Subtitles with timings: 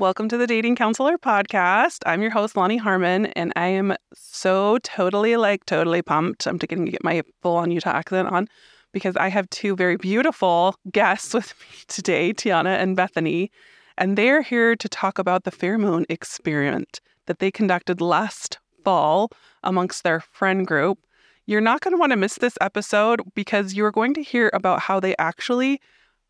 [0.00, 1.98] Welcome to the Dating Counselor podcast.
[2.06, 6.46] I'm your host, Loni Harmon, and I am so totally, like, totally pumped.
[6.46, 8.48] I'm going to get my full on Utah accent on
[8.92, 13.50] because I have two very beautiful guests with me today, Tiana and Bethany,
[13.98, 19.30] and they're here to talk about the Pheromone experiment that they conducted last fall
[19.62, 20.98] amongst their friend group.
[21.44, 24.80] You're not going to want to miss this episode because you're going to hear about
[24.80, 25.78] how they actually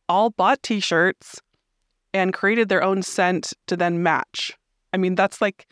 [0.09, 1.41] all bought t shirts
[2.13, 4.57] and created their own scent to then match.
[4.93, 5.67] I mean, that's like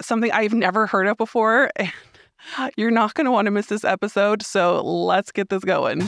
[0.00, 1.70] something I've never heard of before.
[2.58, 4.42] And you're not going to want to miss this episode.
[4.42, 6.02] So let's get this going.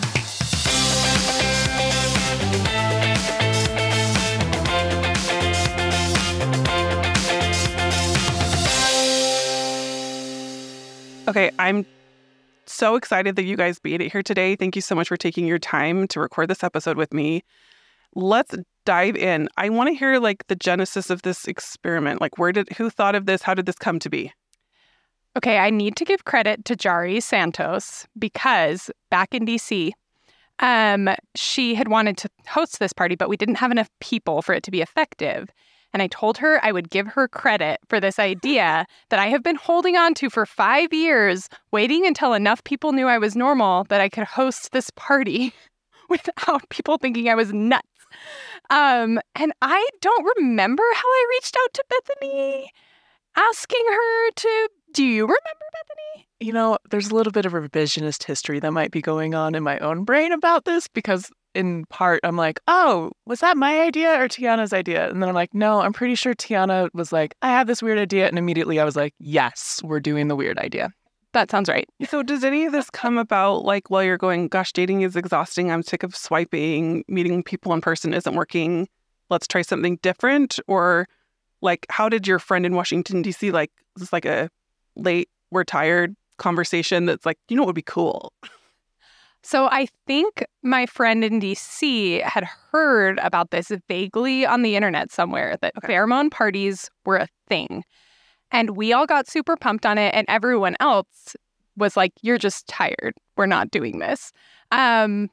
[11.29, 11.85] Okay, I'm
[12.65, 14.57] so excited that you guys made it here today.
[14.57, 17.43] Thank you so much for taking your time to record this episode with me.
[18.15, 18.55] Let's
[18.89, 19.51] dive in.
[19.59, 22.23] I want to hear like the genesis of this experiment.
[22.23, 23.43] Like where did who thought of this?
[23.43, 24.33] How did this come to be?
[25.37, 29.93] Okay, I need to give credit to Jari Santos because back in DC,
[30.61, 34.55] um, she had wanted to host this party, but we didn't have enough people for
[34.55, 35.51] it to be effective.
[35.93, 39.43] And I told her I would give her credit for this idea that I have
[39.43, 43.85] been holding on to for five years, waiting until enough people knew I was normal
[43.91, 45.53] that I could host this party
[46.09, 47.87] without people thinking I was nuts.
[48.71, 52.71] Um, and I don't remember how I reached out to Bethany
[53.37, 54.69] asking her to.
[54.95, 55.39] Do you remember
[55.73, 56.27] Bethany?
[56.41, 59.63] You know, there's a little bit of revisionist history that might be going on in
[59.63, 64.21] my own brain about this because, in part, I'm like, oh, was that my idea
[64.21, 65.11] or Tiana's idea?
[65.11, 67.99] And then I'm like, no, I'm pretty sure Tiana was like, I have this weird
[67.99, 68.29] idea.
[68.29, 70.91] And immediately I was like, yes, we're doing the weird idea.
[71.39, 71.89] That sounds right.
[72.09, 75.71] So, does any of this come about like while you're going, gosh, dating is exhausting.
[75.71, 78.89] I'm sick of swiping, meeting people in person isn't working.
[79.31, 80.59] Let's try something different?
[80.67, 81.07] Or,
[81.63, 84.51] like, how did your friend in Washington, D.C., like, is this like a
[84.97, 88.33] late, we're tired conversation that's like, you know what would be cool?
[89.45, 95.13] So I think my friend in DC had heard about this vaguely on the internet
[95.13, 95.95] somewhere that Okay.
[95.95, 97.85] pheromone parties were a thing.
[98.51, 101.37] And we all got super pumped on it, and everyone else
[101.77, 103.15] was like, You're just tired.
[103.37, 104.33] We're not doing this.
[104.71, 105.31] Um,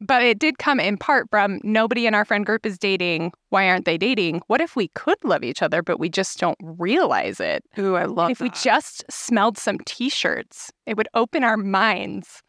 [0.00, 3.32] but it did come in part from nobody in our friend group is dating.
[3.48, 4.42] Why aren't they dating?
[4.46, 7.64] What if we could love each other, but we just don't realize it?
[7.78, 12.42] Ooh, I love if we just smelled some t shirts, it would open our minds.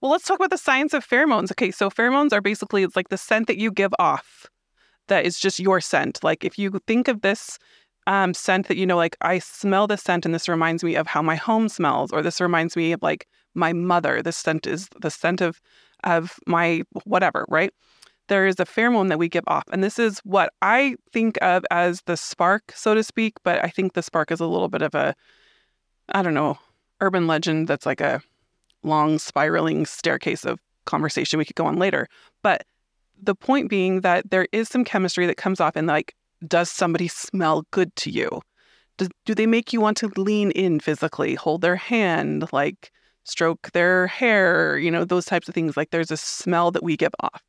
[0.00, 1.52] Well, let's talk about the science of pheromones.
[1.52, 4.48] Okay, so pheromones are basically it's like the scent that you give off
[5.08, 6.24] that is just your scent.
[6.24, 7.58] Like if you think of this
[8.10, 11.06] um, scent that you know, like I smell this scent and this reminds me of
[11.06, 14.20] how my home smells, or this reminds me of like my mother.
[14.20, 15.60] This scent is the scent of
[16.02, 17.72] of my whatever, right?
[18.26, 21.64] There is a pheromone that we give off, and this is what I think of
[21.70, 23.34] as the spark, so to speak.
[23.44, 25.14] But I think the spark is a little bit of a,
[26.08, 26.58] I don't know,
[27.00, 28.20] urban legend that's like a
[28.82, 32.08] long spiraling staircase of conversation we could go on later.
[32.42, 32.64] But
[33.22, 36.16] the point being that there is some chemistry that comes off and like,
[36.46, 38.40] does somebody smell good to you?
[38.96, 42.90] Do, do they make you want to lean in physically, hold their hand, like
[43.24, 45.76] stroke their hair, you know, those types of things?
[45.76, 47.42] Like there's a smell that we give off.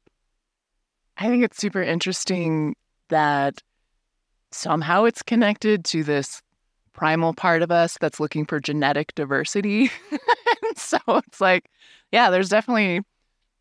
[1.18, 2.76] I think it's super interesting
[3.10, 3.62] that
[4.52, 6.42] somehow it's connected to this
[6.94, 9.92] primal part of us that's looking for genetic diversity.
[10.76, 11.70] so it's like,
[12.12, 13.02] yeah, there's definitely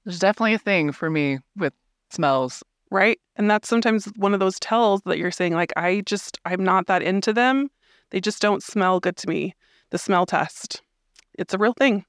[0.05, 1.73] there's definitely a thing for me with
[2.11, 2.63] smells.
[2.91, 3.19] Right?
[3.37, 6.87] And that's sometimes one of those tells that you're saying, like, I just, I'm not
[6.87, 7.69] that into them.
[8.11, 9.55] They just don't smell good to me.
[9.91, 10.83] The smell test,
[11.39, 12.05] it's a real thing.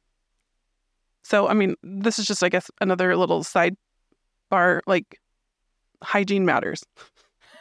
[1.24, 5.20] So, I mean, this is just, I guess, another little sidebar, like,
[6.04, 6.84] hygiene matters.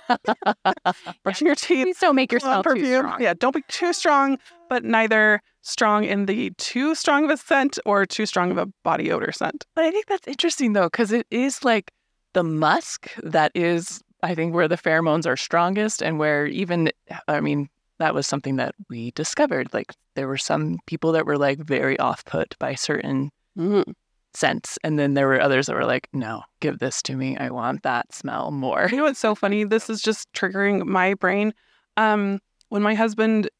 [1.22, 1.84] Brushing your teeth.
[1.84, 3.00] Please don't make yourself too perfume.
[3.00, 3.22] strong.
[3.22, 4.38] Yeah, don't be too strong,
[4.68, 8.66] but neither strong in the too strong of a scent or too strong of a
[8.82, 9.66] body odor scent.
[9.74, 11.92] But I think that's interesting though, because it is like
[12.32, 16.90] the musk that is, I think, where the pheromones are strongest, and where even,
[17.28, 17.68] I mean,
[17.98, 19.72] that was something that we discovered.
[19.74, 23.92] Like there were some people that were like very off put by certain Mm.
[24.32, 27.36] scents, and then there were others that were like, no, give this to me.
[27.36, 28.88] I want that smell more.
[28.90, 29.64] You know what's so funny?
[29.64, 31.52] This is just triggering my brain.
[31.96, 32.38] Um,
[32.68, 33.50] when my husband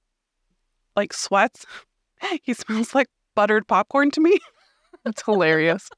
[0.96, 1.66] like sweats,
[2.42, 4.38] he smells like buttered popcorn to me.
[5.04, 5.88] That's hilarious.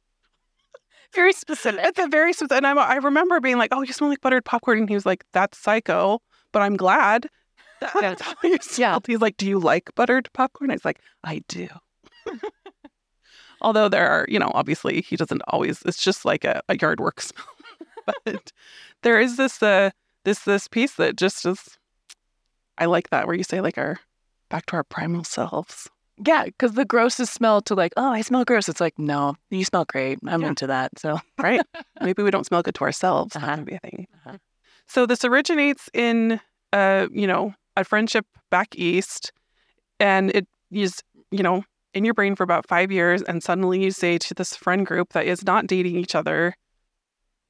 [1.14, 1.80] Very specific.
[1.82, 4.44] It's a very specific, and I'm, I remember being like, "Oh, you smell like buttered
[4.44, 6.20] popcorn," and he was like, "That's psycho,"
[6.52, 7.28] but I'm glad.
[7.80, 9.06] that That's how you smelled.
[9.06, 11.68] He's like, "Do you like buttered popcorn?" I was like, "I do."
[13.60, 15.82] Although there are, you know, obviously he doesn't always.
[15.82, 17.46] It's just like a, a yard work smell,
[18.24, 18.52] but
[19.02, 19.90] there is this uh,
[20.24, 21.78] this this piece that just is
[22.78, 24.00] I like that where you say like our
[24.48, 25.88] back to our primal selves.
[26.24, 28.68] Yeah, because the grossest smell to like, oh, I smell gross.
[28.68, 30.18] It's like, no, you smell great.
[30.26, 30.48] I'm Yeah.
[30.48, 30.98] into that.
[30.98, 31.60] So Right.
[32.00, 33.34] Maybe we don't smell good to ourselves.
[33.36, 33.56] Uh-huh.
[33.56, 34.06] could be a thing.
[34.26, 34.38] Uh-huh.
[34.86, 36.40] So this originates in
[36.72, 39.32] uh, you know, a friendship back east
[40.00, 41.64] and it is, you know,
[41.94, 45.12] in your brain for about five years, and suddenly you say to this friend group
[45.12, 46.54] that is not dating each other,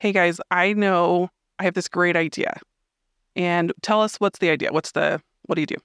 [0.00, 1.28] Hey guys, I know
[1.60, 2.58] I have this great idea.
[3.36, 4.72] And tell us what's the idea?
[4.72, 5.76] What's the what do you do?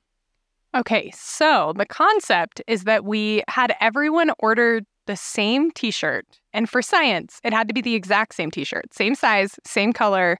[0.78, 6.28] Okay, so the concept is that we had everyone order the same t shirt.
[6.54, 9.92] And for science, it had to be the exact same t shirt, same size, same
[9.92, 10.38] color,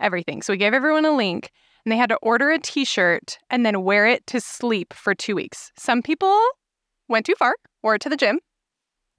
[0.00, 0.40] everything.
[0.40, 1.50] So we gave everyone a link
[1.84, 5.14] and they had to order a t shirt and then wear it to sleep for
[5.14, 5.72] two weeks.
[5.76, 6.40] Some people
[7.08, 8.40] went too far, wore it to the gym.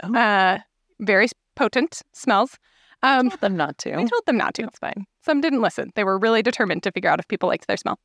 [0.01, 0.17] Oh.
[0.17, 0.57] Uh,
[0.99, 2.57] very potent smells.
[3.03, 3.93] Um, told them not to.
[3.93, 4.63] I told them not to.
[4.63, 5.05] It's fine.
[5.23, 5.91] Some didn't listen.
[5.93, 7.99] They were really determined to figure out if people liked their smell.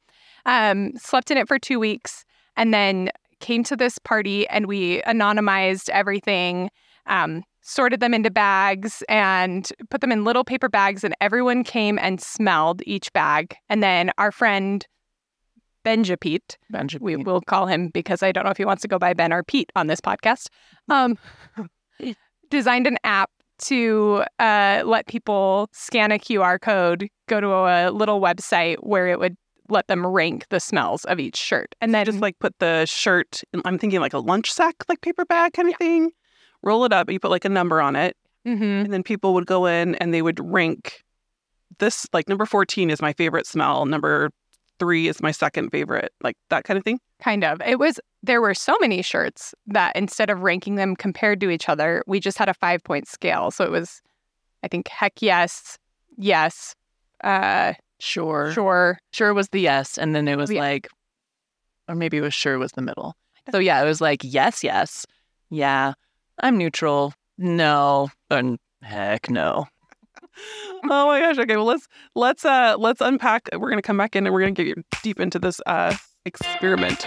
[0.44, 2.25] Um, slept in it for two weeks
[2.56, 3.10] and then
[3.40, 6.70] came to this party and we anonymized everything,
[7.06, 11.04] um, sorted them into bags and put them in little paper bags.
[11.04, 13.56] And everyone came and smelled each bag.
[13.68, 14.86] And then our friend
[15.84, 17.04] Benja Pete, Benjamin.
[17.04, 19.32] we will call him because I don't know if he wants to go by Ben
[19.32, 20.48] or Pete on this podcast,
[20.88, 21.16] um,
[22.50, 28.20] designed an app to uh, let people scan a QR code, go to a little
[28.20, 29.36] website where it would
[29.70, 31.74] let them rank the smells of each shirt.
[31.80, 35.24] And then just like put the shirt I'm thinking like a lunch sack, like paper
[35.24, 36.10] bag kind of thing.
[36.62, 38.16] Roll it up, you put like a number on it,
[38.46, 38.84] Mhm.
[38.84, 41.02] and then people would go in and they would rank
[41.78, 44.30] this like number 14 is my favorite smell, number
[44.78, 46.98] 3 is my second favorite, like that kind of thing.
[47.22, 47.60] kind of.
[47.64, 51.66] It was, there were so many shirts that instead of ranking them compared to each
[51.68, 53.50] other, we just had a five point scale.
[53.50, 54.02] So it was,
[54.62, 55.78] I think, heck yes,
[56.18, 56.74] yes,
[57.24, 58.52] uh, Sure.
[58.52, 58.98] sure.
[59.12, 59.96] Sure was the yes.
[59.98, 60.60] And then it was Yeah.
[60.60, 60.88] like,
[61.88, 63.14] or maybe it was sure was the middle.
[63.52, 65.06] So yeah, it was like, yes, yes.
[65.50, 65.94] Yeah.
[66.42, 67.14] I'm neutral.
[67.38, 68.08] No.
[68.30, 69.66] And heck no.
[70.84, 71.38] oh my gosh.
[71.38, 73.48] Okay, well let's let's uh let's unpack.
[73.56, 75.96] We're gonna come back in and we're gonna get you deep into this uh
[76.26, 77.06] experiment.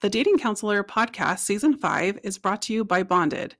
[0.00, 3.54] The Dating Counselor podcast, season five, is brought to you by Bonded.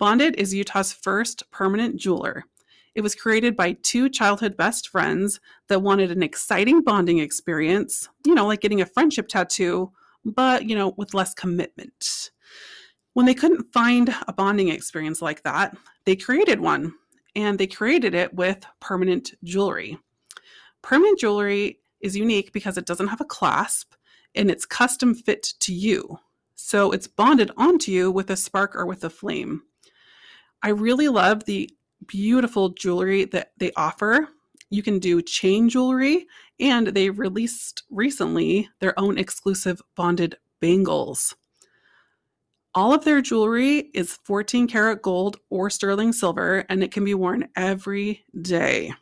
[0.00, 2.46] Bonded is Utah's first permanent jeweler.
[2.94, 8.34] It was created by two childhood best friends that wanted an exciting bonding experience, you
[8.34, 9.92] know, like getting a friendship tattoo,
[10.24, 12.30] but, you know, with less commitment.
[13.12, 15.76] When they couldn't find a bonding experience like that,
[16.06, 16.94] they created one,
[17.36, 19.98] and they created it with permanent jewelry.
[20.80, 23.92] Permanent jewelry is unique because it doesn't have a clasp
[24.34, 26.18] and it's custom fit to you.
[26.54, 29.64] So it's bonded onto you with a spark or with a flame.
[30.62, 31.70] I really love the
[32.06, 34.28] beautiful jewelry that they offer.
[34.68, 36.26] You can do chain jewelry,
[36.58, 41.34] and they released recently their own exclusive bonded bangles.
[42.74, 47.14] All of their jewelry is 14 karat gold or sterling silver, and it can be
[47.14, 48.92] worn every day.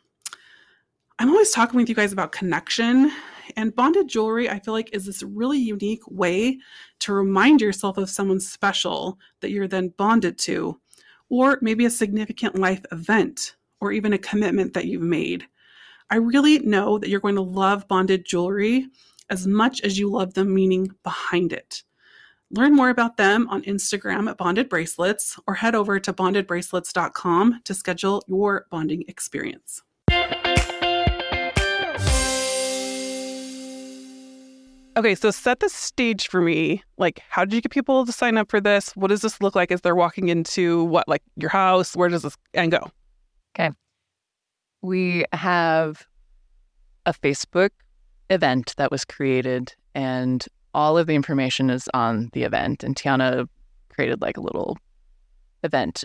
[1.19, 3.11] I'm always talking with you guys about connection,
[3.57, 6.57] and bonded jewelry, I feel like, is this really unique way
[6.99, 10.79] to remind yourself of someone special that you're then bonded to,
[11.29, 15.45] or maybe a significant life event, or even a commitment that you've made.
[16.09, 18.87] I really know that you're going to love bonded jewelry
[19.29, 21.83] as much as you love the meaning behind it.
[22.51, 27.73] Learn more about them on Instagram at Bonded Bracelets or head over to bondedbracelets.com to
[27.75, 29.83] schedule your bonding experience.
[34.97, 36.83] Okay, so set the stage for me.
[36.97, 38.91] Like, how did you get people to sign up for this?
[38.95, 41.95] What does this look like as they're walking into what, like your house?
[41.95, 42.91] Where does this and go?
[43.55, 43.71] Okay.
[44.81, 46.05] We have
[47.05, 47.69] a Facebook
[48.29, 52.83] event that was created, and all of the information is on the event.
[52.83, 53.47] And Tiana
[53.93, 54.77] created like a little
[55.63, 56.03] event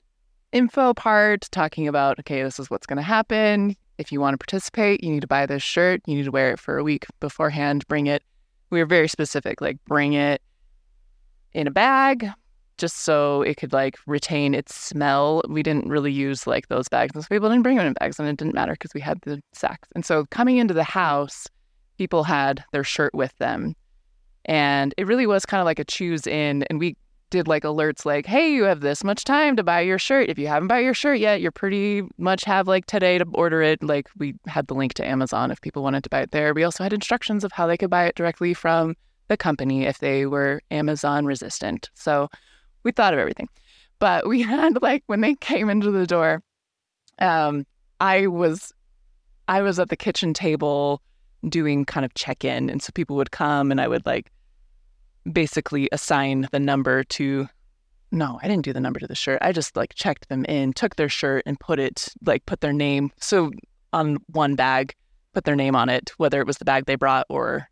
[0.53, 3.77] info part talking about okay, this is what's going to happen.
[3.99, 6.01] If you want to participate, you need to buy this shirt.
[6.07, 7.87] You need to wear it for a week beforehand.
[7.89, 8.23] Bring it.
[8.75, 10.43] We were very specific, like bring it
[11.53, 12.29] in a bag,
[12.77, 15.43] just so it could like retain its smell.
[15.49, 17.15] We didn't really use like those bags.
[17.15, 19.41] So people didn't bring them in bags and it didn't matter because we had the
[19.53, 19.89] sacks.
[19.95, 21.47] And so coming into the house,
[21.99, 23.77] people had their shirt with them.
[24.45, 26.65] And it really was kind of like a choose in.
[26.65, 26.97] And we
[27.35, 30.31] did like alerts like, hey, you have this much time to buy your shirt.
[30.31, 33.61] If you haven't bought your shirt yet, you're pretty much have like today to order
[33.61, 33.83] it.
[33.83, 36.55] Like we had the link to Amazon if people wanted to buy it there.
[36.55, 38.95] We also had instructions of how they could buy it directly from
[39.27, 41.91] the company if they were Amazon resistant.
[41.95, 42.31] So
[42.85, 43.49] we thought of everything.
[43.99, 46.41] But we had like when they came into the door,
[47.19, 47.67] um,
[47.99, 48.73] I was
[49.49, 51.03] I was at the kitchen table
[51.49, 54.31] doing kind of check-in and so people would come and I would like
[55.31, 57.49] basically assign the number to
[58.13, 59.39] no, I didn't do the number to the shirt.
[59.43, 62.73] I just like checked them in, took their shirt and put it like put their
[62.73, 63.51] name so
[63.93, 64.95] on one bag,
[65.33, 67.69] put their name on it, whether it was the bag they brought or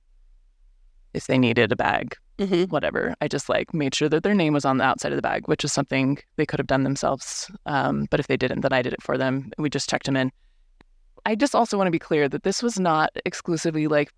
[1.14, 2.64] if they needed a bag, Mm-hmm.
[2.72, 3.14] whatever.
[3.20, 5.46] I just like made sure that their name was on the outside of the bag,
[5.46, 7.48] which is something they could have done themselves.
[7.66, 9.52] Um, but if they didn't, then I did it for them.
[9.58, 10.32] We just checked them in.
[11.24, 14.10] I just also want to be clear that this was not exclusively like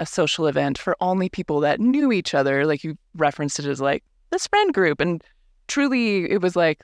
[0.00, 2.66] a social event for only people that knew each other.
[2.66, 5.00] Like you referenced it as like this friend group.
[5.00, 5.22] And
[5.68, 6.82] truly, it was like,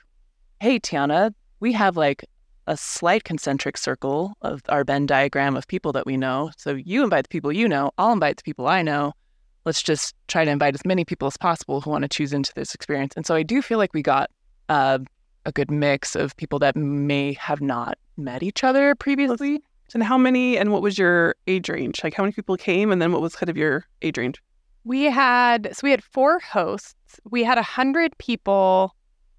[0.61, 2.23] hey, Tiana, we have like
[2.67, 6.51] a slight concentric circle of our Venn diagram of people that we know.
[6.57, 9.13] So you invite the people you know, I'll invite the people I know.
[9.65, 12.53] Let's just try to invite as many people as possible who want to choose into
[12.53, 13.13] this experience.
[13.15, 14.29] And so I do feel like we got
[14.69, 14.99] uh,
[15.45, 19.63] a good mix of people that may have not met each other previously.
[19.93, 22.03] And how many and what was your age range?
[22.03, 24.41] Like how many people came and then what was kind of your age range?
[24.83, 27.19] We had so we had four hosts.
[27.29, 28.95] We had a hundred people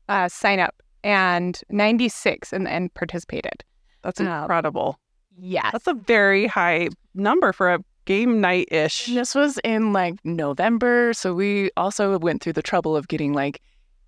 [0.08, 3.62] uh, sign up, and ninety six and and participated.
[4.02, 4.24] That's Oh.
[4.24, 4.98] incredible.
[5.40, 9.06] Yes, That's a very high number for a game night ish.
[9.06, 11.12] This was in like November.
[11.14, 13.60] So we also went through the trouble of getting like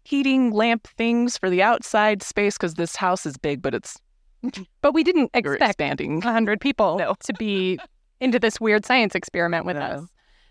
[0.04, 3.98] heating lamp things for the outside space because this house is big, but it's
[4.82, 6.18] but we didn't expect expanding.
[6.24, 7.14] a hundred people No.
[7.20, 7.78] to be
[8.20, 9.82] into this weird science experiment with No.
[9.82, 10.06] us.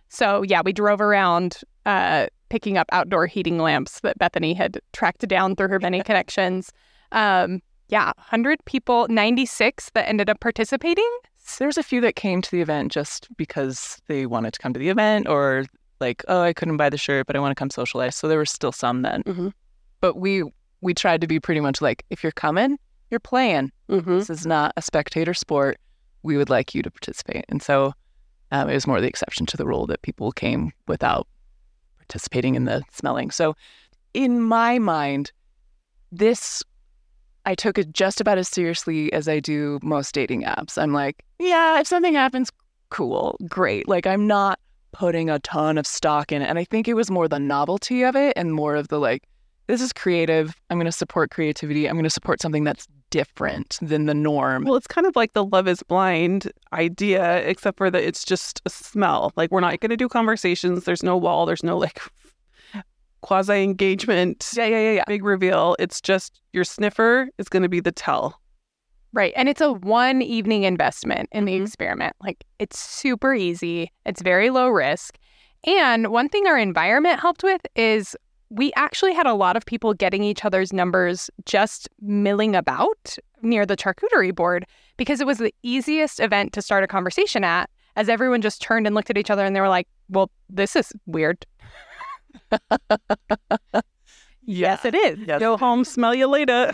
[0.10, 5.28] So yeah, we drove around uh, picking up outdoor heating lamps that Bethany had tracked
[5.28, 6.72] down through her many connections.
[7.12, 11.10] Um, yeah, hundred people, ninety six that ended up participating.
[11.58, 14.80] There's a few that came to the event just because they wanted to come to
[14.80, 15.66] the event or
[16.00, 18.16] like, oh, I couldn't buy the shirt, but I want to come socialize.
[18.16, 19.24] So there were still some then.
[19.24, 19.52] Mhm.
[20.02, 20.44] But we
[20.82, 22.78] we tried to be pretty much like, if you're coming,
[23.10, 23.72] you're playing.
[23.90, 24.20] Mm-hmm.
[24.20, 25.78] This is not a spectator sport.
[26.24, 27.46] We would like you to participate.
[27.50, 27.94] And so
[28.52, 31.28] um, it was more the exception to the rule that people came without
[31.98, 33.32] participating in the smelling.
[33.32, 33.56] So
[34.14, 35.32] in my mind,
[36.12, 36.64] this
[37.46, 40.78] I took it just about as seriously as I do most dating apps.
[40.78, 42.52] I'm like, yeah, if something happens,
[42.90, 43.88] cool, great.
[43.88, 44.60] Like I'm not
[44.92, 46.46] putting a ton of stock in it.
[46.46, 49.24] And I think it was more the novelty of it and more of the like,
[49.68, 50.56] this is creative.
[50.70, 51.88] I'm going to support creativity.
[51.88, 54.64] I'm going to support something that's different than the norm.
[54.66, 58.62] Well, it's kind of like the love is blind idea, except for that it's just
[58.66, 59.32] a smell.
[59.36, 60.86] Like we're not going to do conversations.
[60.86, 61.46] There's no wall.
[61.46, 62.00] There's no like
[63.22, 64.50] quasi engagement.
[64.56, 65.04] yeah, yeah, yeah, yeah.
[65.08, 65.76] Big reveal.
[65.80, 68.40] It's just your sniffer is going to be the tell.
[69.12, 69.34] Right.
[69.36, 71.64] And it's a one evening investment in the Mhm.
[71.66, 72.16] experiment.
[72.22, 75.18] Like it's super easy, it's very low risk.
[75.66, 78.16] And one thing our environment helped with is
[78.50, 83.66] we actually had a lot of people getting each other's numbers just milling about near
[83.66, 84.66] the charcuterie board
[84.98, 88.86] because it was the easiest event to start a conversation at, as everyone just turned
[88.86, 91.46] and looked at each other and they were like, well, this is weird.
[94.50, 95.20] Yes, it is.
[95.28, 95.40] Yes.
[95.40, 96.74] Go home, smell you later.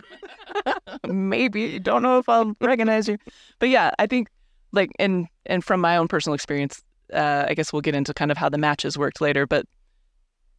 [1.08, 3.18] maybe don't know if I'll recognize you,
[3.60, 4.30] but yeah, I think
[4.72, 6.82] like and and from my own personal experience,
[7.14, 9.46] uh, I guess we'll get into kind of how the matches worked later.
[9.46, 9.66] But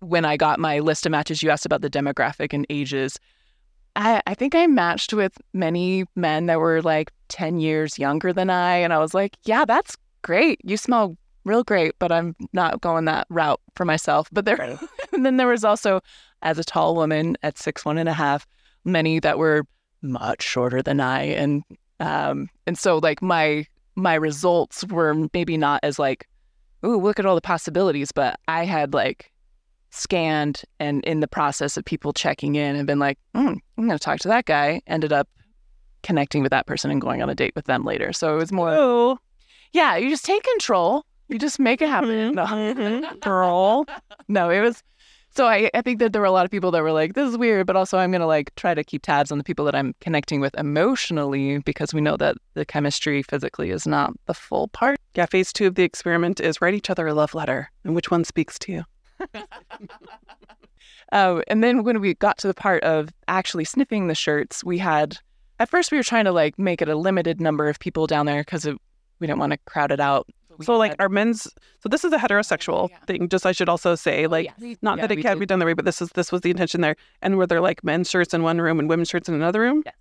[0.00, 3.18] when I got my list of matches, you asked about the demographic and ages.
[3.94, 8.50] I, I think I matched with many men that were like 10 years younger than
[8.50, 8.76] I.
[8.76, 10.60] And I was like, yeah, that's great.
[10.62, 14.28] You smell real great, but I'm not going that route for myself.
[14.32, 14.78] But there,
[15.12, 16.00] and then there was also,
[16.42, 18.46] as a tall woman at six, one and a half,
[18.84, 19.66] many that were
[20.02, 21.22] much shorter than I.
[21.22, 21.62] And,
[22.00, 26.28] um, and so like my, my results were maybe not as like,
[26.84, 29.32] ooh, look at all the possibilities, but I had like
[29.96, 33.48] scanned and in the process of people checking in and been like, mm,
[33.78, 35.28] I'm going to talk to that guy, ended up
[36.02, 38.12] connecting with that person and going on a date with them later.
[38.12, 39.18] So it was more, Oh,
[39.72, 41.04] yeah, you just take control.
[41.28, 42.34] You just make it happen.
[42.34, 42.44] No.
[42.46, 43.20] Mhm.
[43.22, 43.84] girl.
[44.28, 44.82] no, it was.
[45.34, 47.28] So I, I think that there were a lot of people that were like, this
[47.28, 49.64] is weird, but also I'm going to like try to keep tabs on the people
[49.66, 54.32] that I'm connecting with emotionally because we know that the chemistry physically is not the
[54.34, 54.98] full part.
[55.14, 58.10] Yeah, phase two of the experiment is write each other a love letter, and which
[58.10, 58.84] one speaks to you?
[61.12, 64.78] Oh, and then when we got to the part of actually sniffing the shirts, we
[64.78, 65.16] had
[65.60, 68.26] at first we were trying to like make it a limited number of people down
[68.26, 70.26] there because we didn't want to crowd it out.
[70.58, 71.42] We So, like, had- our men's.
[71.80, 72.98] So this is a heterosexual Yeah.
[73.06, 73.28] thing.
[73.28, 74.78] Just I should also say, oh, like, Yes.
[74.82, 75.40] not Yeah, that it can't did.
[75.40, 76.96] be done that way, but this is this was the intention there.
[77.22, 79.82] And were there like men's shirts in one room and women's shirts in another room?
[79.86, 79.94] Yes.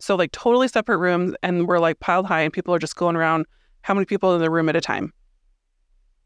[0.00, 3.16] So like totally separate rooms, and we're like piled high, and people are just going
[3.16, 3.46] around.
[3.82, 5.12] How many people in the room at a time?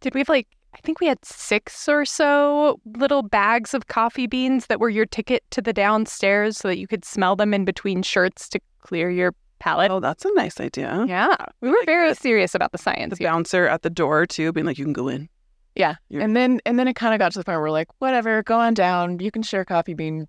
[0.00, 4.26] Did we have like, I think we had six or so little bags of coffee
[4.26, 7.64] beans that were your ticket to the downstairs so that you could smell them in
[7.64, 9.90] between shirts to clear your palate.
[9.90, 11.04] Oh, that's a nice idea.
[11.08, 12.18] Yeah, we were like very that.
[12.18, 13.18] serious about the science.
[13.18, 15.28] The bouncer at the door too, being like, "You can go in."
[15.74, 15.96] Yeah.
[16.08, 17.88] You're- And then and then it kind of got to the point where we're like,
[17.98, 19.18] whatever, go on down.
[19.18, 20.26] You can share coffee bean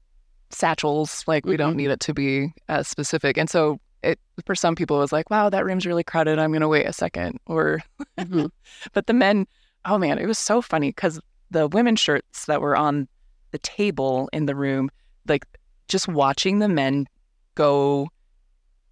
[0.49, 1.23] satchels.
[1.27, 1.77] Like we don't Mhm.
[1.77, 3.37] need it to be as specific.
[3.37, 6.39] And so it for some people it was like, wow, that room's really crowded.
[6.39, 7.39] I'm gonna wait a second.
[7.47, 7.79] Or
[8.17, 8.49] Mhm.
[8.93, 9.45] but the men,
[9.87, 13.07] oh man, it was so funny because the women's shirts that were on
[13.51, 14.89] the table in the room,
[15.27, 15.45] like
[15.87, 17.07] just watching the men
[17.55, 18.07] go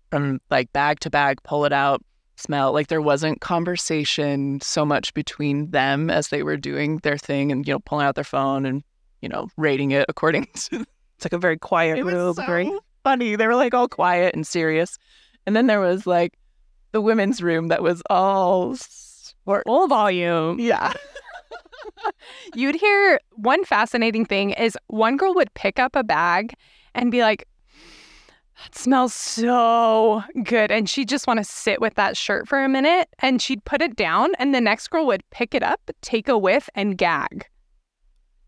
[0.10, 2.02] from like bag to bag, pull it out,
[2.38, 2.72] smell.
[2.72, 7.68] Like there wasn't conversation so much between them as they were doing their thing and,
[7.68, 8.82] you know, pulling out their phone and,
[9.22, 10.86] you know, rating it according to
[11.18, 12.28] It's like a very quiet it room.
[12.28, 12.72] was so very
[13.04, 13.36] funny.
[13.36, 14.98] They were like all quiet and serious.
[15.46, 16.38] And then there was like
[16.94, 18.76] the women's room that was all
[19.46, 19.64] sport.
[19.66, 20.60] Full volume.
[20.60, 20.94] Yeah.
[22.56, 26.54] You'd hear one fascinating thing is one girl would pick up a bag
[26.96, 27.48] and be like,
[28.64, 30.72] that smells so good.
[30.72, 33.82] And she'd just want to sit with that shirt for a minute and she'd put
[33.82, 34.32] it down.
[34.40, 37.46] And the next girl would pick it up, take a whiff, and gag.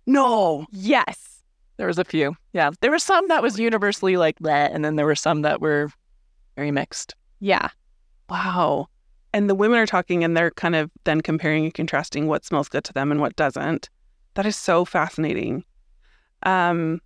[0.05, 0.65] no.
[0.71, 1.43] Yes.
[1.77, 2.35] There was a few.
[2.53, 2.71] Yeah.
[2.81, 4.71] There were some that was universally like that.
[4.71, 5.89] And then there were some that were
[6.55, 7.13] very mixed.
[7.39, 7.69] Yeah.
[8.31, 8.87] Wow.
[9.33, 12.69] And the women are talking and they're kind of then comparing and contrasting what smells
[12.69, 13.89] good to them and what doesn't.
[14.35, 15.63] That is so fascinating.
[16.43, 17.01] Um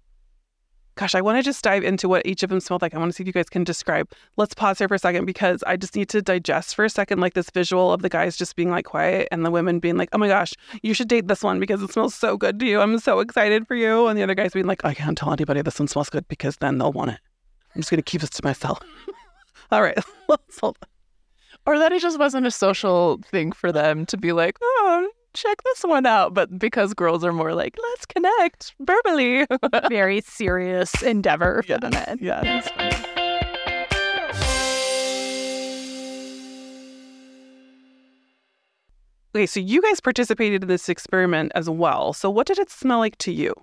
[0.95, 2.93] gosh, I want to just dive into what each of them smelled like.
[2.93, 4.11] I want to see if you guys can describe.
[4.37, 7.19] Let's pause here for a second because I just need to digest for a second
[7.19, 10.09] like this visual of the guys just being like quiet and the women being like,
[10.13, 12.81] "Oh my gosh, you should date this one because it smells so good to you.
[12.81, 15.61] I'm so excited for you." And the other guys being like, "I can't tell anybody
[15.61, 17.19] this one smells good because then they'll want it.
[17.73, 18.79] I'm just going to keep this to myself."
[19.71, 19.97] All right.
[20.27, 20.77] Let's hold
[21.65, 25.61] Or that it just wasn't a social thing for them to be like, oh, check
[25.63, 26.33] this one out.
[26.33, 29.45] But because girls are more like, let's connect verbally.
[29.89, 32.17] Very serious endeavor for the men.
[32.19, 32.41] yeah.
[32.41, 33.11] that's.
[39.33, 42.11] Okay, so you guys participated in this experiment as well.
[42.11, 43.53] So what did it smell like to you?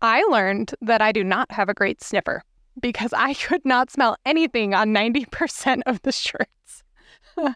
[0.00, 2.42] I learned that I do not have a great sniffer
[2.80, 6.82] because I could not smell anything on 90% of the shirts.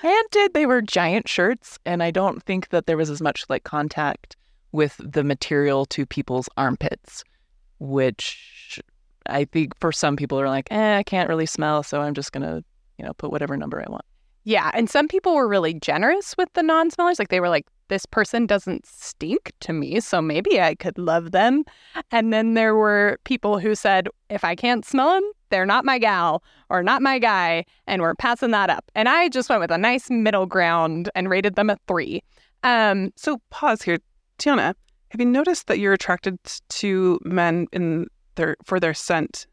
[0.00, 3.64] Granted, they were giant shirts, and I don't think that there was as much like
[3.64, 4.36] contact
[4.72, 7.22] with the material to people's armpits,
[7.78, 8.80] which
[9.26, 12.32] I think for some people are like, eh, I can't really smell, so I'm just
[12.32, 12.64] gonna,
[12.98, 14.04] you know, put whatever number I want.
[14.44, 17.18] Yeah, and some people were really generous with the non-smellers.
[17.18, 21.32] Like they were like, "This person doesn't stink to me, so maybe I could love
[21.32, 21.64] them."
[22.10, 25.98] And then there were people who said, "If I can't smell them, they're not my
[25.98, 28.90] gal or not my guy," and we're passing that up.
[28.94, 32.22] And I just went with a nice middle ground and rated them a three.
[32.62, 33.98] Um, So pause here.
[34.38, 34.74] Tiana,
[35.10, 39.46] have you noticed that you're attracted to men in their for their scent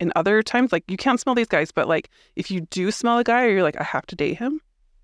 [0.00, 0.72] in other times?
[0.72, 3.62] Like you can't smell these guys, but like if you do smell a guy, you're
[3.62, 4.60] like, I have to date him.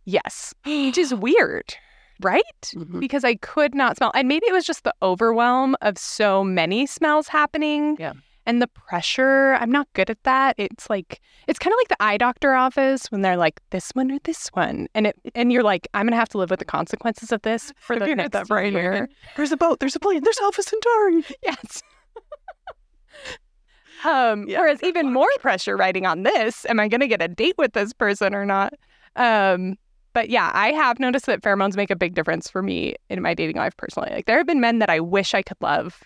[0.06, 1.74] yes, which is weird,
[2.20, 2.42] right?
[2.74, 2.98] Mhm.
[2.98, 4.10] because I could not smell.
[4.14, 7.96] And maybe it was just the overwhelm of so many smells happening.
[8.00, 8.14] Yeah.
[8.46, 9.54] And the pressure.
[9.60, 10.56] I'm not good at that.
[10.58, 14.10] It's like it's kind of like the eye doctor office when they're like this one
[14.10, 16.64] or this one, and it and you're like I'm gonna have to live with the
[16.64, 18.92] consequences of this for the next that, Brian year.
[18.92, 19.08] Morgan?
[19.36, 19.78] There's a boat.
[19.78, 20.22] There's a plane.
[20.24, 21.24] There's Alpha Centauri.
[21.44, 21.82] Yes.
[24.04, 27.28] um, Yeah, whereas even more pressure writing on this, am I going to get a
[27.28, 28.74] date with this person or not?
[29.16, 29.76] Um,
[30.12, 33.34] but yeah, I have noticed that pheromones make a big difference for me in my
[33.34, 34.10] dating life personally.
[34.10, 36.02] Like there have been men that I wish I could love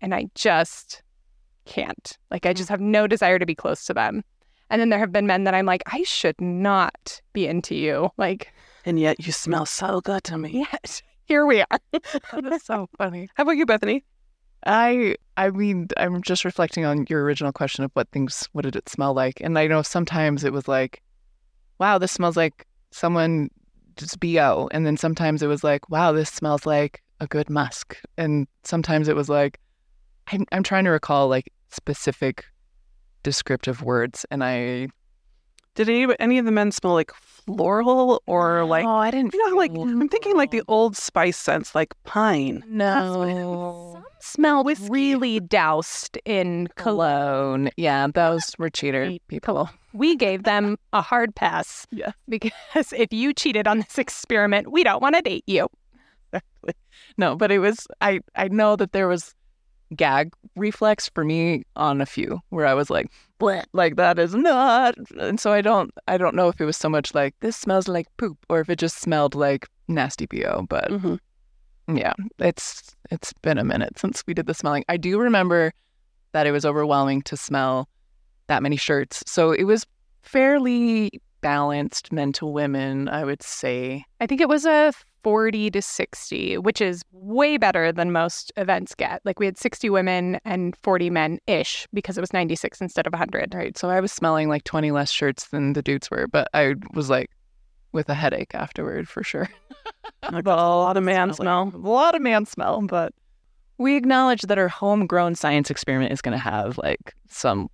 [0.00, 1.02] and I just
[1.66, 2.16] can't.
[2.30, 2.70] Like I just mm.
[2.70, 4.24] have no desire to be close to them.
[4.70, 8.10] And then there have been men that I'm like, I should not be into you.
[8.16, 8.52] Like,
[8.84, 10.66] And yet you smell so good to me.
[10.72, 11.78] yes, here we are.
[12.42, 13.28] That's so funny.
[13.34, 14.04] How about you, Bethany?
[14.64, 18.74] I I mean, I'm just reflecting on your original question of what things what did
[18.74, 19.40] it smell like?
[19.40, 21.02] And I know sometimes it was like,
[21.78, 23.50] wow, this smells like someone
[23.96, 24.68] just BO.
[24.72, 27.96] And then sometimes it was like, wow, this smells like a good musk.
[28.16, 29.60] And sometimes it was like
[30.32, 32.44] I'm I'm trying to recall like specific
[33.22, 34.88] descriptive words and I
[35.74, 39.50] Did any any of the men smell like floral or like Oh, I didn't you
[39.50, 42.62] know like feel I'm thinking like the old spice scents like pine.
[42.68, 43.94] No.
[43.94, 47.64] Some smell really doused in cologne.
[47.66, 47.70] Cologne.
[47.76, 49.68] Yeah, those were cheater people.
[49.92, 51.86] We gave them a hard pass.
[51.92, 52.12] Yeah.
[52.28, 55.68] Because if you cheated on this experiment, we don't want to date you.
[56.32, 56.74] exactly.
[57.16, 59.34] No, but it was I I know that there was
[59.94, 63.06] gag reflex for me on a few where I was like,
[63.38, 66.76] Bleh, like that is not and so I don't I don't know if it was
[66.76, 70.66] so much like this smells like poop or if it just smelled like nasty BO,
[70.68, 71.18] but Mhm.
[71.92, 74.84] yeah, it's it's been a minute since we did the smelling.
[74.88, 75.72] I do remember
[76.32, 77.88] that it was overwhelming to smell
[78.48, 79.22] that many shirts.
[79.26, 79.86] So it was
[80.22, 84.04] fairly balanced men to women, I would say.
[84.20, 88.94] I think it was a 40 to 60, which is way better than most events
[88.94, 89.20] get.
[89.24, 93.12] Like we had 60 women and 40 men ish because it was 96 instead of
[93.12, 93.54] 100.
[93.54, 93.76] Right.
[93.76, 97.10] So I was smelling like 20 less shirts than the dudes were, but I was
[97.10, 97.30] like
[97.92, 99.48] with a headache afterward for sure.
[100.30, 101.70] Like, a lot of man Smelling.
[101.72, 101.82] smell.
[101.82, 103.12] A lot of man smell, but
[103.78, 107.68] we acknowledge that our homegrown science experiment is going to have like some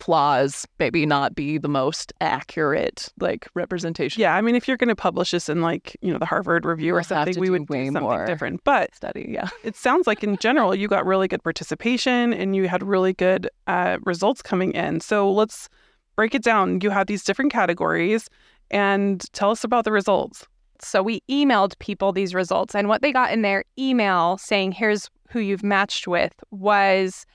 [0.00, 4.88] flaws, maybe not be the most accurate like representation Yeah, I mean, if you're going
[4.88, 7.50] to publish this in like you know the Harvard Review or We'll have something, we
[7.50, 8.26] would way do something more.
[8.26, 8.62] different.
[8.64, 9.26] But study.
[9.28, 9.48] Yeah.
[9.64, 13.48] it sounds like in general you got really good participation and you had really good
[13.66, 15.00] uh, results coming in.
[15.00, 15.68] So let's
[16.14, 16.80] break it down.
[16.82, 18.28] You had these different categories,
[18.70, 20.46] and tell us about the results.
[20.80, 25.10] So we emailed people these results, and what they got in their email saying, here's
[25.30, 27.26] who you've matched with, was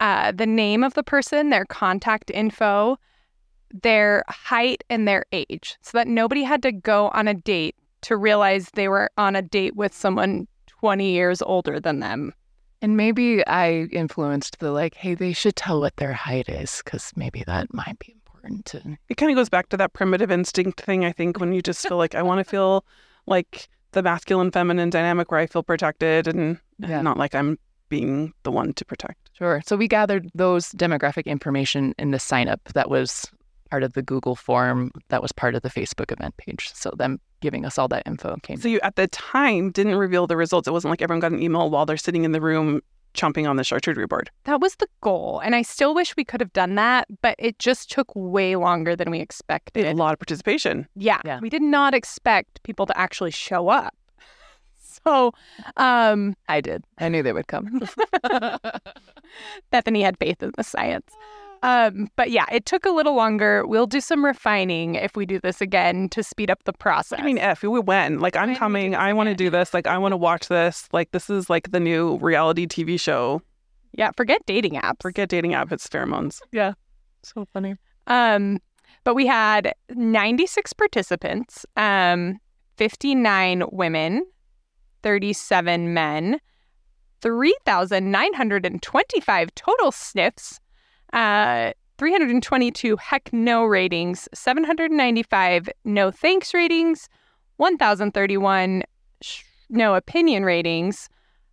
[0.00, 2.98] uh, the name of the person, their contact info,
[3.70, 8.16] their height, and their age, so that nobody had to go on a date to
[8.16, 12.32] realize they were on a date with someone 20 years older than them.
[12.80, 17.12] And maybe I influenced the like, hey, they should tell what their height is because
[17.16, 18.96] maybe that might be important to.
[19.08, 21.04] It kind of goes back to that primitive instinct thing.
[21.04, 22.84] I think when you just feel like I want to feel
[23.26, 27.02] like the masculine feminine dynamic where I feel protected and Yeah.
[27.02, 27.58] not like I'm
[27.88, 29.27] being the one to protect.
[29.38, 29.62] Sure.
[29.64, 33.30] So we gathered those demographic information in the sign up that was
[33.70, 36.70] part of the Google form that was part of the Facebook event page.
[36.74, 38.56] So them giving us all that info came.
[38.56, 40.66] So you at the time didn't reveal the results.
[40.66, 42.80] It wasn't like everyone got an email while they're sitting in the room
[43.14, 44.30] chomping on the charcuterie board.
[44.44, 45.40] That was the goal.
[45.44, 48.94] And I still wish we could have done that, but it just took way longer
[48.96, 49.86] than we expected.
[49.86, 50.86] A lot of participation.
[50.96, 51.40] Yeah, Yeah.
[51.40, 53.94] we did not expect people to actually show up.
[55.08, 55.32] So,
[55.78, 56.84] um, I did.
[56.98, 57.80] I knew they would come.
[59.70, 61.10] Bethany had faith in the science.
[61.62, 63.66] Um, but yeah, it took a little longer.
[63.66, 67.18] We'll do some refining if we do this again to speed up the process.
[67.20, 68.20] I mean, if we went.
[68.20, 68.94] Like, I'm When coming.
[68.94, 69.74] I want to do this.
[69.74, 70.88] Like, I want to watch this.
[70.92, 73.42] Like, this is like the new reality TV show.
[73.92, 75.00] yeah, forget dating apps.
[75.02, 75.72] Forget dating apps.
[75.72, 76.40] It's pheromones.
[76.52, 76.74] Yeah,
[77.24, 77.74] so funny.
[78.06, 78.60] Um,
[79.04, 82.38] but we had 96 participants, um,
[82.76, 84.22] 59 women,
[85.02, 86.40] 37 men,
[87.20, 90.58] 3,925 total sniffs,
[91.12, 97.08] uh, 322 heck no ratings, 795 no thanks ratings,
[97.56, 98.82] 1,031
[99.20, 101.10] sh- no opinion ratings,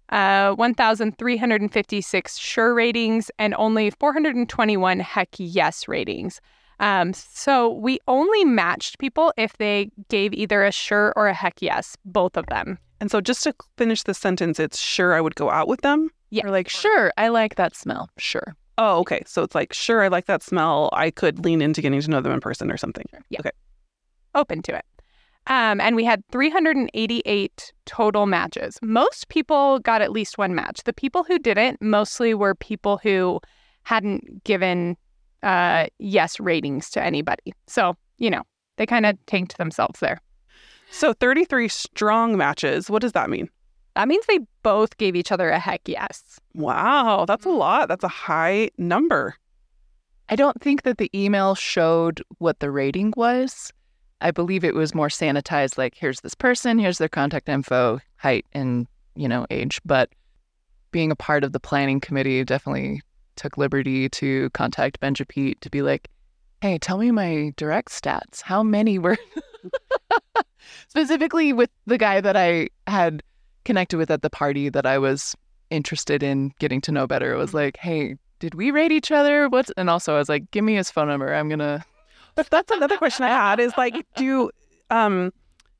[0.09, 6.39] uh, 1,356 sure ratings, and only 421 heck yes ratings.
[6.79, 11.61] Um, so we only matched people if they gave either a sure or a heck
[11.61, 12.77] yes, both of them.
[13.05, 16.09] And so, just to finish the sentence, it's sure I would go out with them.
[16.31, 16.47] Yeah.
[16.47, 18.09] Or like, sure, I like that smell.
[18.17, 18.55] Sure.
[18.79, 19.21] Oh, okay.
[19.27, 20.89] So it's like, sure, I like that smell.
[20.91, 23.05] I could lean into getting to know them in person or something.
[23.29, 23.41] Yeah.
[23.41, 23.51] Okay.
[24.33, 24.85] Open to it.
[25.45, 28.79] Um, and we had 388 total matches.
[28.81, 30.81] Most people got at least one match.
[30.83, 33.39] The people who didn't mostly were people who
[33.83, 34.97] hadn't given
[35.43, 37.53] uh, yes ratings to anybody.
[37.67, 38.41] So, you know,
[38.77, 40.19] they kind of tanked themselves there.
[40.95, 42.89] So 33 strong matches.
[42.89, 43.49] What does that mean?
[43.97, 46.39] That means they both gave each other a heck yes.
[46.53, 47.57] Wow, that's a mm-hmm.
[47.57, 47.87] lot.
[47.89, 49.35] That's a high number.
[50.29, 53.73] I don't think that the email showed what the rating was.
[54.21, 58.45] I believe it was more sanitized, like here's this person, here's their contact info, height,
[58.53, 59.81] and you know age.
[59.83, 60.09] But
[60.91, 63.01] being a part of the planning committee definitely
[63.35, 66.09] took liberty to contact Benja Pete to be like,
[66.61, 68.41] "Hey, tell me my direct stats.
[68.41, 69.17] How many were?"
[70.95, 73.21] Specifically with the guy that I had
[73.65, 75.35] connected with at the party that I was
[75.69, 77.33] interested in getting to know better.
[77.33, 79.49] It was like, "Hey, did we rate each other?
[79.49, 81.33] What's and also I was like, give me his phone number.
[81.33, 81.83] I'm gonna
[82.35, 84.51] But that's another question I had is like, do
[84.89, 85.33] um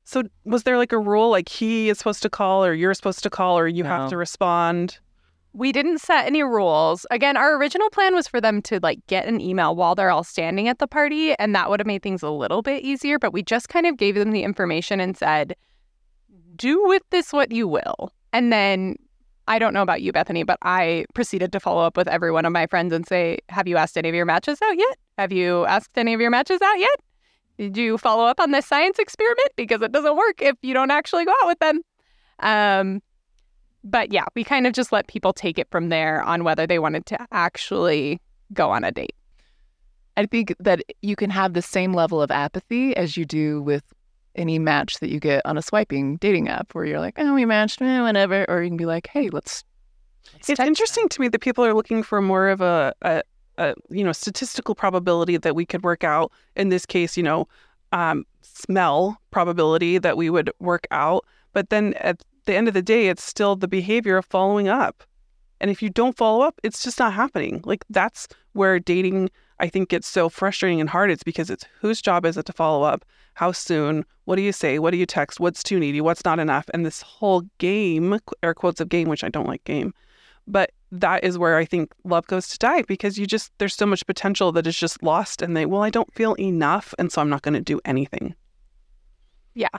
[0.04, 3.23] so was there like a rule like he is supposed to call or you're supposed
[3.23, 3.89] to call or you No.
[3.89, 4.99] have to respond?
[5.55, 7.05] We didn't set any rules.
[7.11, 10.25] Again, our original plan was for them to like get an email while they're all
[10.25, 13.17] standing at the party, and that would have made things a little bit easier.
[13.17, 15.55] But we just kind of gave them the information and said,
[16.55, 18.11] do with this what you will.
[18.33, 18.97] And then
[19.47, 22.45] I don't know about you, Bethany, but I proceeded to follow up with every one
[22.45, 24.97] of my friends and say, Have you asked any of your matches out yet?
[25.17, 26.99] Have you asked any of your matches out yet?
[27.57, 29.49] Did you follow up on this science experiment?
[29.55, 31.81] Because it doesn't work if you don't actually go out with them.
[32.39, 33.01] Um,
[33.85, 36.79] but yeah, we kind of just let people take it from there on whether they
[36.79, 38.19] wanted to actually
[38.51, 39.15] go on a date.
[40.17, 43.83] I think that you can have the same level of apathy as you do with
[44.35, 47.45] any match that you get on a swiping dating app where you're like, oh, we
[47.45, 48.45] matched, eh, whatever.
[48.49, 49.63] Or you can be like, hey, let's.
[50.33, 53.23] let's It's text interesting to me that people are looking for more of a, a
[53.57, 56.31] a you know statistical probability that we could work out.
[56.55, 57.47] In this case, you know,
[57.91, 61.25] um, smell probability that we would work out.
[61.53, 65.03] But then at the end of the day, it's still the behavior of following up.
[65.62, 67.62] And if you don't follow up, it's just not happening.
[67.63, 69.29] Like that's where dating,
[69.60, 71.12] I think, gets so frustrating and hard.
[71.12, 73.05] It's because it's whose job is it to follow up?
[73.36, 74.05] How soon?
[74.25, 74.79] What do you say?
[74.79, 75.39] What do you text?
[75.39, 76.01] What's too needy?
[76.01, 76.65] What's not enough?
[76.73, 79.93] And this whole game, air quotes of game, which I don't like game,
[80.47, 83.86] but that is where I think love goes to die because you just, there's so
[83.86, 85.41] much potential that is just lost.
[85.41, 86.93] And they, well, I don't feel enough.
[86.99, 88.36] And so I'm not going to do anything.
[89.53, 89.69] Yeah.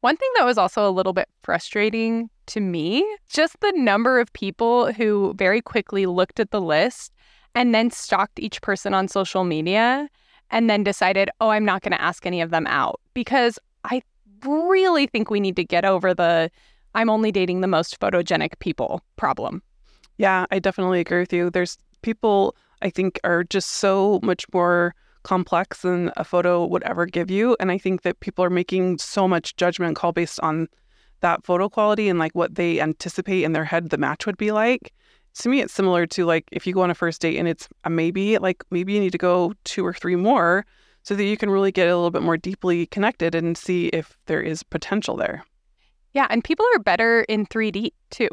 [0.00, 4.32] One thing that was also a little bit frustrating to me, just the number of
[4.32, 7.12] people who very quickly looked at the list
[7.54, 10.08] and then stalked each person on social media
[10.50, 14.02] and then decided, oh, I'm not going to ask any of them out because I
[14.44, 16.50] really think we need to get over the
[16.94, 19.62] I'm only dating the most photogenic people problem.
[20.16, 21.50] Yeah, I definitely agree with you.
[21.50, 27.06] There's people I think are just so much more complex than a photo would ever
[27.06, 27.56] give you.
[27.60, 30.68] And I think that people are making so much judgment call based on
[31.20, 34.52] that photo quality and like what they anticipate in their head the match would be
[34.52, 34.92] like.
[35.40, 37.68] To me, it's similar to like if you go on a first date and it's
[37.84, 40.64] a maybe, like maybe you need to go two or three more
[41.02, 44.16] so that you can really get a little bit more deeply connected and see if
[44.26, 45.44] there is potential there.
[46.12, 46.26] Yeah.
[46.30, 48.28] And people are better in 3D too,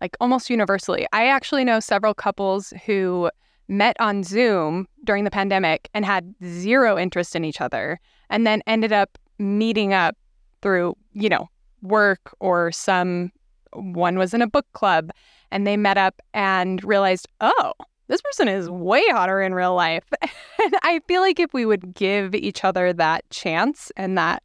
[0.00, 1.06] like almost universally.
[1.12, 3.30] I actually know several couples who
[3.70, 8.62] met on Zoom during the pandemic and had zero interest in each other and then
[8.66, 10.16] ended up meeting up
[10.60, 11.48] through, you know,
[11.80, 13.30] work or some
[13.72, 15.10] one was in a book club
[15.50, 17.72] and they met up and realized, "Oh,
[18.08, 21.94] this person is way hotter in real life." and I feel like if we would
[21.94, 24.42] give each other that chance and that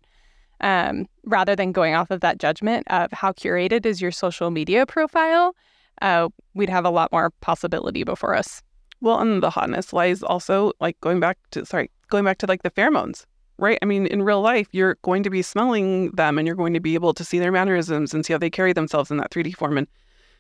[0.61, 4.85] um, rather than going off of that judgment of how curated is your social media
[4.85, 5.55] profile,
[6.01, 8.61] uh, we'd have a lot more possibility before us.
[9.05, 12.63] Well, and the hotness lies also like going back to sorry, going back to like
[12.63, 13.27] the pheromones,
[13.59, 13.77] right?
[13.83, 16.79] I mean, in real life, you're going to be smelling them and you're going to
[16.79, 19.55] be able to see their mannerisms and see how they carry themselves in that 3D
[19.57, 19.77] form.
[19.77, 19.87] And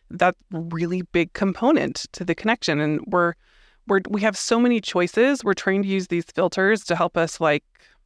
[0.09, 2.79] that's really big component to the connection.
[2.79, 3.33] And we're
[3.87, 5.43] we're we have so many choices.
[5.43, 7.63] We're trying to use these filters to help us like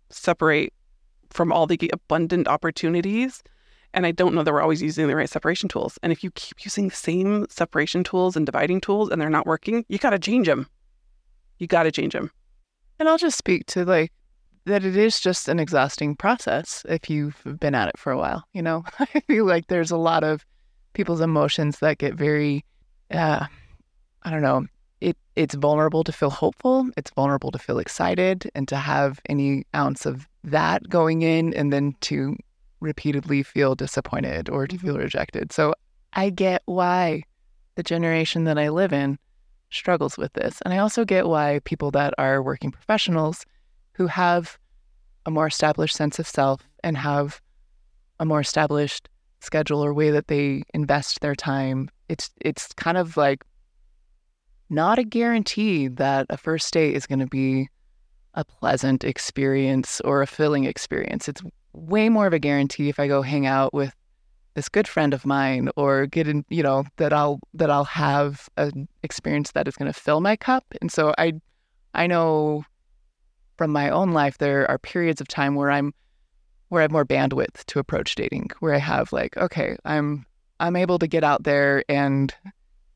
[0.10, 0.74] separate
[1.30, 3.44] from all the abundant opportunities.
[3.94, 5.98] And I don't know that we're always using the right separation tools.
[6.04, 9.48] And if you keep using the same separation tools and dividing tools and they're not
[9.48, 10.68] working, you got to change them.
[11.58, 12.32] You got to change them.
[13.00, 14.12] And I'll just speak to like
[14.66, 18.44] that it is just an exhausting process if you've been at it for a while.
[18.54, 20.46] You know, I feel like there's a lot of
[20.94, 22.64] people's emotions that get very,
[23.12, 23.46] uh,
[24.24, 24.66] I don't know,
[25.02, 26.90] it it's vulnerable to feel hopeful.
[26.98, 31.72] It's vulnerable to feel excited and to have any ounce of that going in and
[31.72, 32.36] then to
[32.80, 35.04] repeatedly feel disappointed or to feel mm-hmm.
[35.04, 35.52] rejected.
[35.52, 35.74] So
[36.14, 37.24] I get why
[37.76, 39.18] the generation that I live in
[39.70, 40.62] struggles with this.
[40.66, 43.46] And I also get why people that are working professionals
[43.94, 44.58] who have
[45.26, 47.42] a more established sense of self and have
[48.20, 49.10] a more established
[49.42, 53.44] schedule or way that they invest their time, it's it's kind of like
[54.70, 57.70] not a guarantee that a first date is going to be
[58.34, 61.28] a pleasant experience or a filling experience.
[61.28, 61.42] It's
[61.74, 63.94] way more of a guarantee if I go hang out with
[64.56, 68.50] this good friend of mine or get in, you know, that I'll that I'll have
[68.58, 70.66] an experience that is going to fill my cup.
[70.82, 71.34] And so I
[71.94, 72.66] I know
[73.58, 75.94] from my own life there are periods of time where I'm
[76.70, 80.26] where I have more bandwidth to approach dating, where I have like, okay, I'm
[80.60, 82.34] I'm able to get out there and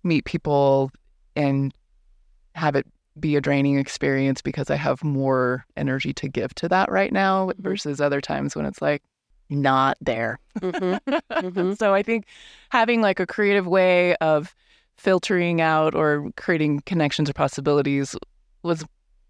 [0.04, 0.92] meet people
[1.36, 1.74] and
[2.56, 2.86] have it
[3.20, 7.48] be a draining experience because I have more energy to give to that right now
[7.48, 7.62] mm-hmm.
[7.62, 9.04] versus other times when it's like
[9.50, 10.40] not there.
[10.60, 11.14] Mm-hmm.
[11.32, 11.74] Mm-hmm.
[11.80, 12.26] so I think
[12.70, 14.56] having like a creative way of
[14.98, 18.16] filtering out or creating connections or possibilities
[18.64, 18.86] was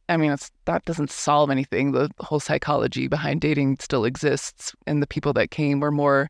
[0.10, 1.93] I mean, that doesn't solve anything.
[1.93, 6.30] The whole psychology behind dating still exists, and the people that came were more,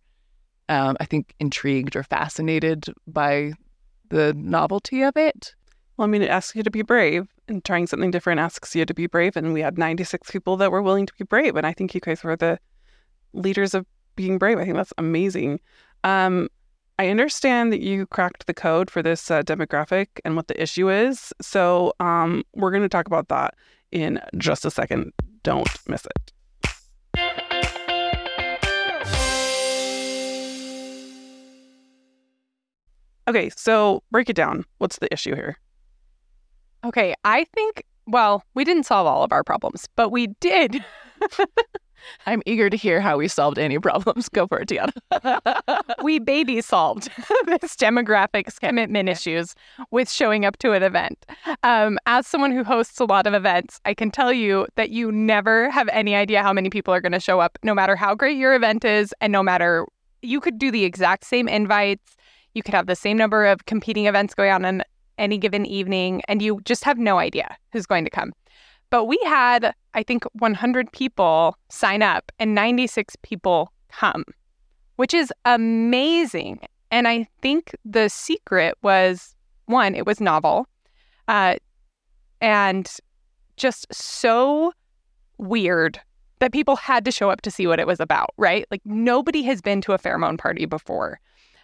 [0.69, 3.53] um, I think, intrigued or fascinated by
[4.09, 5.55] the novelty of it.
[5.97, 8.85] Well, I mean, it asks you to be brave, and trying something different asks you
[8.85, 9.35] to be brave.
[9.35, 11.55] And we had 96 people that were willing to be brave.
[11.55, 12.59] And I think you guys were the
[13.33, 14.57] leaders of being brave.
[14.57, 15.59] I think that's amazing.
[16.03, 16.49] Um,
[16.99, 20.89] I understand that you cracked the code for this uh, demographic and what the issue
[20.89, 21.33] is.
[21.41, 23.55] So um, we're going to talk about that
[23.91, 25.11] in just a second.
[25.43, 26.31] Don't miss it.
[33.27, 34.65] Okay, so break it down.
[34.79, 35.57] What's the issue here?
[36.83, 40.83] Okay, I think, well, we didn't solve all of our problems, but we did.
[42.25, 44.27] I'm eager to hear how we solved any problems.
[44.29, 45.93] Go for it, Tiana.
[46.03, 47.05] we baby solved
[47.45, 49.55] this demographics commitment issues
[49.91, 51.25] with showing up to an event.
[51.63, 55.11] Um, as someone who hosts a lot of events, I can tell you that you
[55.11, 58.15] never have any idea how many people are going to show up, no matter how
[58.15, 59.85] great your event is, and no matter
[60.21, 62.17] you could do the exact same invites.
[62.53, 64.83] You could have the same number of competing events going on in
[65.17, 68.33] any given evening, and you just have no idea who's going to come.
[68.89, 74.23] But we had, I think, 100 people sign up and 96 people come,
[74.97, 76.59] which is amazing.
[76.91, 80.67] And I think the secret was one, it was novel
[81.27, 81.55] uh,
[82.41, 82.91] and
[83.57, 84.73] just so
[85.37, 85.99] weird
[86.39, 88.65] that people had to show up to see what it was about, right?
[88.69, 91.19] Like nobody has been to a pheromone party before.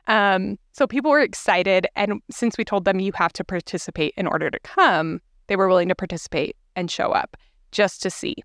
[0.09, 1.87] Um, so people were excited.
[1.95, 5.67] And since we told them you have to participate in order to come, they were
[5.67, 7.37] willing to participate and show up
[7.71, 8.35] just to see.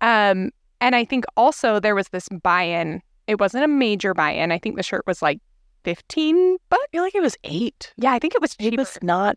[0.00, 3.02] Um, and I think also there was this buy in.
[3.26, 4.52] It wasn't a major buy in.
[4.52, 5.40] I think the shirt was like
[5.84, 6.82] 15 bucks.
[6.82, 7.92] I feel like it was eight.
[7.96, 8.74] Yeah, I think it was cheaper.
[8.74, 9.36] It was not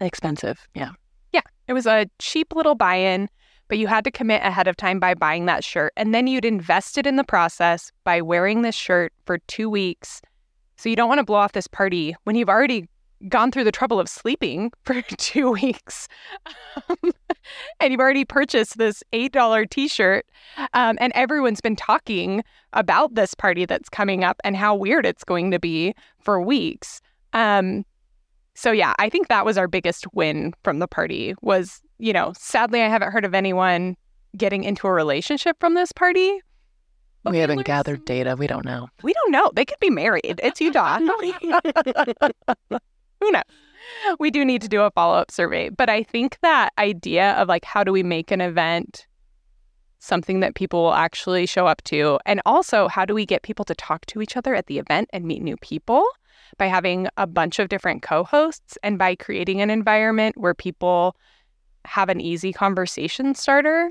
[0.00, 0.68] expensive.
[0.74, 0.90] Yeah.
[1.32, 1.40] Yeah.
[1.66, 3.28] It was a cheap little buy in,
[3.68, 5.92] but you had to commit ahead of time by buying that shirt.
[5.96, 10.20] And then you'd invested in the process by wearing this shirt for two weeks.
[10.78, 12.88] So you don't want to blow off this party when you've already
[13.28, 16.06] gone through the trouble of sleeping for two weeks
[16.88, 16.96] um,
[17.80, 20.24] and you've already purchased this $8 t shirt,
[20.74, 25.24] um, and everyone's been talking about this party that's coming up and how weird it's
[25.24, 27.00] going to be for weeks.
[27.32, 27.84] Um,
[28.54, 32.32] so yeah, I think that was our biggest win from the party was, you know,
[32.36, 33.96] sadly I haven't heard of anyone
[34.36, 36.40] getting into a relationship from this party.
[37.30, 38.36] We haven't gathered data.
[38.36, 38.88] We don't know.
[39.02, 39.50] We don't know.
[39.54, 40.40] They could be married.
[40.42, 40.98] It's Utah.
[43.20, 43.42] Who knows?
[44.18, 45.68] We do need to do a follow up survey.
[45.70, 49.06] But I think that idea of like, how do we make an event
[49.98, 52.18] something that people will actually show up to?
[52.26, 55.08] And also, how do we get people to talk to each other at the event
[55.12, 56.04] and meet new people?
[56.56, 61.14] By having a bunch of different co hosts and by creating an environment where people
[61.84, 63.90] have an easy conversation starter.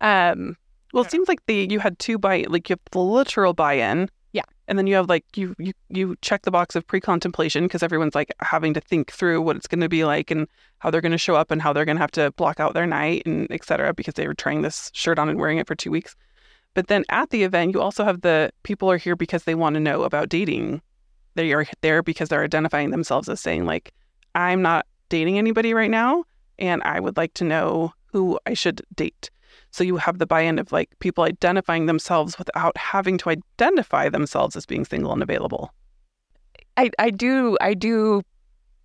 [0.00, 0.56] Um,
[0.92, 4.08] well, it seems like the you had two buy like you have the literal buy-in,
[4.32, 4.42] Yeah.
[4.68, 8.14] and then you have like you you you check the box of pre-contemplation because everyone's
[8.14, 10.46] like having to think through what it's going to be like and
[10.78, 12.74] how they're going to show up and how they're going to have to block out
[12.74, 15.66] their night and et cetera because they were trying this shirt on and wearing it
[15.66, 16.16] for two weeks.
[16.74, 19.74] But then at the event, you also have the people are here because they want
[19.74, 20.80] to know about dating.
[21.34, 23.92] They are there because they're identifying themselves as saying like,
[24.34, 26.24] I'm not dating anybody right now,
[26.58, 29.30] and I would like to know who I should date.
[29.72, 34.56] So you have the buy-in of like people identifying themselves without having to identify themselves
[34.56, 35.72] as being single and available.
[36.76, 38.22] I, I do I do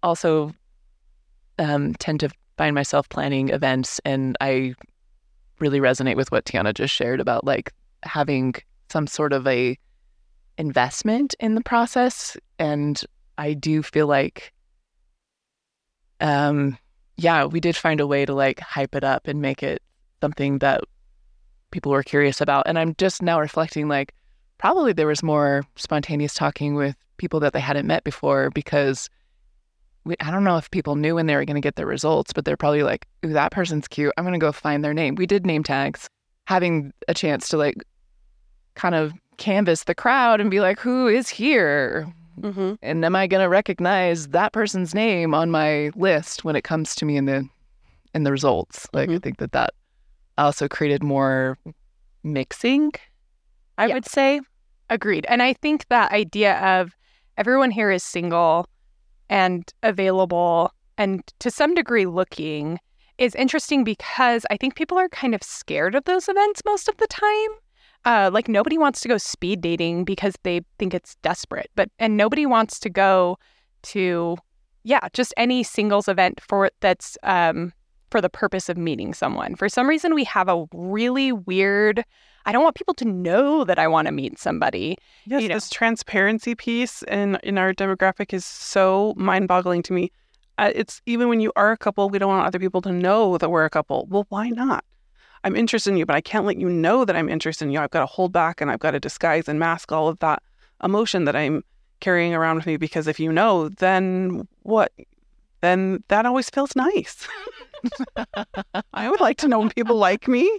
[0.04, 0.54] also
[1.58, 4.76] um, tend to find myself planning events, and I
[5.60, 7.72] really resonate with what Tiana just shared about like
[8.04, 8.56] having
[8.90, 9.78] some sort of a
[10.58, 13.02] investment in the process, and
[13.38, 14.54] I do feel like,
[16.22, 16.78] um,
[17.18, 19.82] yeah, we did find a way to like hype it up and make it
[20.26, 20.82] something that
[21.72, 24.14] people were curious about, and I'm just now reflecting like
[24.58, 29.08] probably there was more spontaneous talking with people that they hadn't met before because
[30.04, 32.34] we, I don't know if people knew when they were going to get their results,
[32.34, 34.14] but they're probably like, "Ooh, that person's cute.
[34.18, 36.10] I'm going to go find their name." We did name tags,
[36.48, 37.76] having a chance to like
[38.76, 42.08] kind of canvas the crowd and be like, "Who is here?"
[42.42, 42.74] Mm-hmm.
[42.82, 46.96] And am I going to recognize that person's name on my list when it comes
[46.96, 47.48] to me in the
[48.14, 48.88] in the results?
[48.94, 49.24] Like I Mhm.
[49.24, 49.72] think that that
[50.38, 51.58] also created more
[52.24, 52.92] mixing.
[53.78, 53.94] I Yeah.
[53.96, 54.42] would say.
[54.90, 55.26] Agreed.
[55.28, 56.96] And I think that idea of
[57.38, 58.68] everyone here is single
[59.30, 62.80] and available and to some degree looking
[63.18, 66.98] is interesting because I think people are kind of scared of those events most of
[66.98, 67.50] the time.
[68.06, 72.16] Uh, like nobody wants to go speed dating because they think it's desperate, but and
[72.16, 73.38] nobody wants to go
[73.84, 74.38] to
[74.84, 77.74] yeah just any singles event for that's um,
[78.12, 79.56] for the purpose of meeting someone.
[79.56, 82.04] For some reason, we have a really weird.
[82.46, 84.98] I don't want people to know that I want to meet somebody.
[85.26, 85.56] Yes, You know.
[85.56, 90.12] this transparency piece in in our demographic is so mind-boggling to me.
[90.58, 93.38] Uh, it's even when you are a couple, we don't want other people to know
[93.38, 94.06] that we're a couple.
[94.10, 94.86] Well, why not?
[95.44, 97.80] I'm interested in you, but I can't let you know that I'm interested in you.
[97.80, 100.42] I've got to hold back and I've got to disguise and mask all of that
[100.84, 101.64] emotion that I'm
[102.00, 104.92] carrying around with me because if you know, then what?
[105.62, 107.28] Then that always feels nice.
[108.94, 110.50] I would like to know when people like me.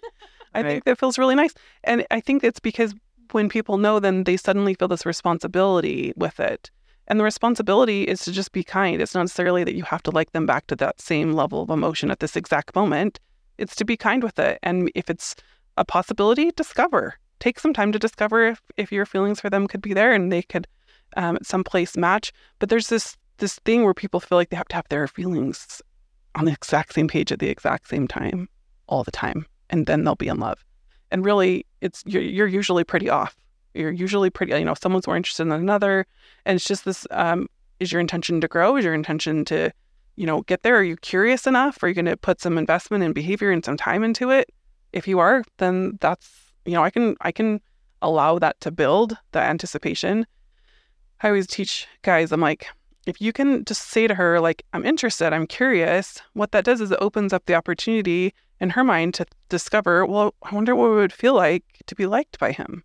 [0.54, 1.52] I think that feels really nice.
[1.84, 2.94] And I think it's because
[3.32, 6.70] when people know, then they suddenly feel this responsibility with it.
[7.08, 9.00] And the responsibility is to just be kind.
[9.00, 11.70] It's not necessarily that you have to like them back to that same level of
[11.70, 13.20] emotion at this exact moment.
[13.58, 14.58] It's to be kind with it.
[14.62, 15.34] And if it's
[15.76, 17.18] a possibility, discover.
[17.38, 20.32] take some time to discover if, if your feelings for them could be there and
[20.32, 20.66] they could
[21.16, 22.32] um, at some place match.
[22.58, 25.82] But there's this this thing where people feel like they have to have their feelings
[26.36, 28.48] on the exact same page at the exact same time
[28.86, 30.64] all the time, and then they'll be in love.
[31.10, 33.36] And really, it's you're, you're usually pretty off.
[33.74, 36.06] You're usually pretty, you know, someone's more interested in another,
[36.44, 37.06] and it's just this.
[37.10, 37.48] Um,
[37.80, 38.76] is your intention to grow?
[38.76, 39.70] Is your intention to,
[40.16, 40.76] you know, get there?
[40.76, 41.82] Are you curious enough?
[41.82, 44.50] Are you going to put some investment in behavior and some time into it?
[44.92, 47.60] If you are, then that's you know, I can I can
[48.02, 50.26] allow that to build the anticipation.
[51.22, 52.66] I always teach guys, I'm like,
[53.06, 56.80] if you can just say to her, like, I'm interested, I'm curious, what that does
[56.80, 60.90] is it opens up the opportunity in her mind to discover, well, I wonder what
[60.90, 62.82] it would feel like to be liked by him.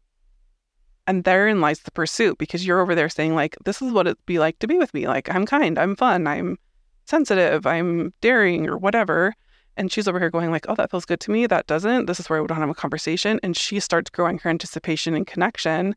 [1.07, 4.26] And therein lies the pursuit because you're over there saying, like, this is what it'd
[4.28, 5.07] be like to be with me.
[5.07, 6.57] Like, I'm kind, I'm fun, I'm
[7.05, 9.34] sensitive, I'm daring, or whatever.
[9.76, 11.47] And she's over here going like, oh, that feels good to me.
[11.47, 12.05] That doesn't.
[12.05, 13.39] This is where want to have a conversation.
[13.41, 15.95] And she starts growing her anticipation and connection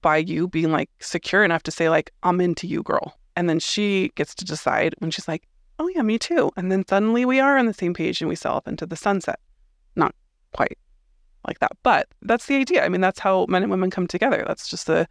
[0.00, 3.17] by you being like secure enough to say like, I'm into you, girl.
[3.38, 5.46] And then she gets to decide when she's like,
[5.78, 6.50] oh yeah, me too.
[6.56, 8.96] And then suddenly we are on the same page and we sail off into the
[8.96, 9.38] sunset.
[9.94, 10.12] Not
[10.52, 10.76] quite
[11.46, 12.84] like that, but that's the idea.
[12.84, 14.44] I mean, that's how men and women come together.
[14.44, 15.06] That's just the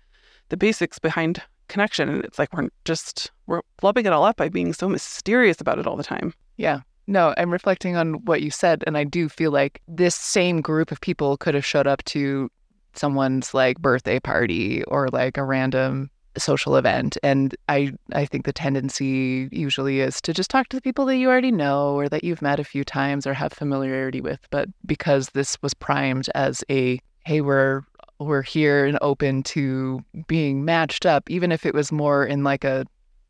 [0.49, 2.09] the basics behind connection.
[2.09, 5.79] And it's like we're just we're flubbing it all up by being so mysterious about
[5.79, 6.33] it all the time.
[6.57, 6.81] Yeah.
[7.07, 10.91] No, I'm reflecting on what you said, and I do feel like this same group
[10.91, 12.51] of people could have showed up to
[12.93, 16.09] someone's like birthday party or like a random
[16.39, 20.81] social event and i i think the tendency usually is to just talk to the
[20.81, 24.21] people that you already know or that you've met a few times or have familiarity
[24.21, 27.81] with but because this was primed as a hey we're
[28.19, 32.63] we're here and open to being matched up even if it was more in like
[32.63, 32.85] a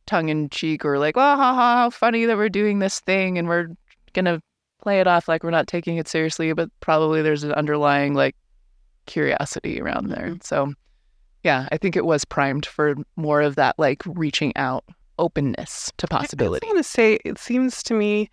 [0.07, 3.37] tongue in cheek or like, well, ha, ha, how funny that we're doing this thing
[3.37, 3.67] and we're
[4.13, 4.41] going to
[4.81, 6.51] play it off like we're not taking it seriously.
[6.53, 8.35] But probably there's an underlying like
[9.05, 10.29] curiosity around there.
[10.29, 10.37] Mm-hmm.
[10.41, 10.73] So,
[11.47, 14.83] yeah, I think it was primed for more of that like reaching out
[15.17, 16.67] openness to possibility.
[16.67, 18.29] I, I want to say it seems to me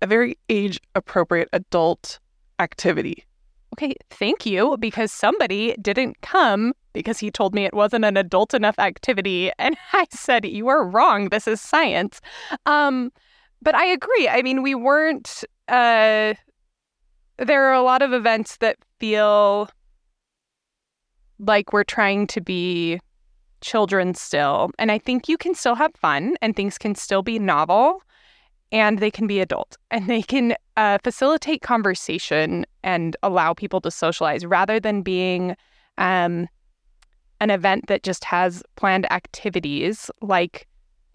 [0.00, 2.20] a very age appropriate adult
[2.60, 3.24] activity.
[3.72, 8.54] Okay, thank you, because somebody didn't come because he told me it wasn't an adult
[8.54, 9.50] enough activity.
[9.58, 11.30] And I said, You are wrong.
[11.30, 12.20] This is science.
[12.64, 13.10] Um,
[13.60, 14.28] but I agree.
[14.28, 16.34] I mean, we weren't, uh,
[17.38, 19.68] there are a lot of events that feel
[21.38, 23.00] like we're trying to be
[23.60, 24.70] children still.
[24.78, 28.02] And I think you can still have fun and things can still be novel
[28.72, 33.90] and they can be adult and they can uh, facilitate conversation and allow people to
[33.90, 35.56] socialize rather than being
[35.98, 36.48] um,
[37.40, 40.66] an event that just has planned activities like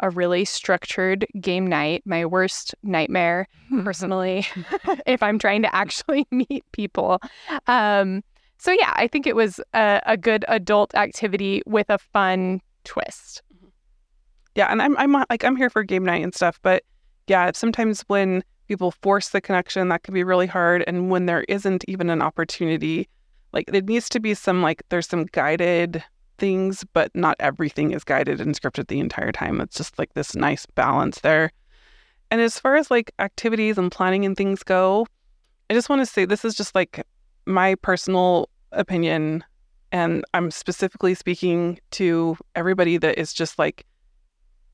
[0.01, 3.47] a really structured game night, my worst nightmare
[3.83, 4.45] personally,
[5.05, 7.19] if I'm trying to actually meet people.
[7.67, 8.23] Um,
[8.61, 13.41] so, yeah, I think it was a, a, good adult activity with a fun twist.
[13.55, 13.69] Mm-hmm.
[14.53, 16.83] Yeah, and I'm I'm like I'm here for game night and stuff, but
[17.25, 20.83] yeah, sometimes when people force the connection, that can be really hard.
[20.85, 23.09] And when there isn't even an opportunity,
[23.51, 26.03] like it needs to be some like there's some guided
[26.37, 29.59] things, but not everything is guided and scripted the entire time.
[29.59, 31.51] It's just like this nice balance there.
[32.29, 35.07] And as far as like activities and planning and things go,
[35.71, 37.03] I just want to say this is just like
[37.47, 39.43] my personal opinion.
[39.91, 43.85] And I'm specifically speaking to everybody that is just like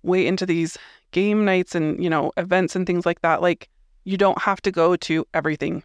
[0.04, 0.78] way into these
[1.12, 3.42] game nights and, you know, events and things like that.
[3.42, 3.70] Like,
[4.04, 5.84] you don't have to go to everything.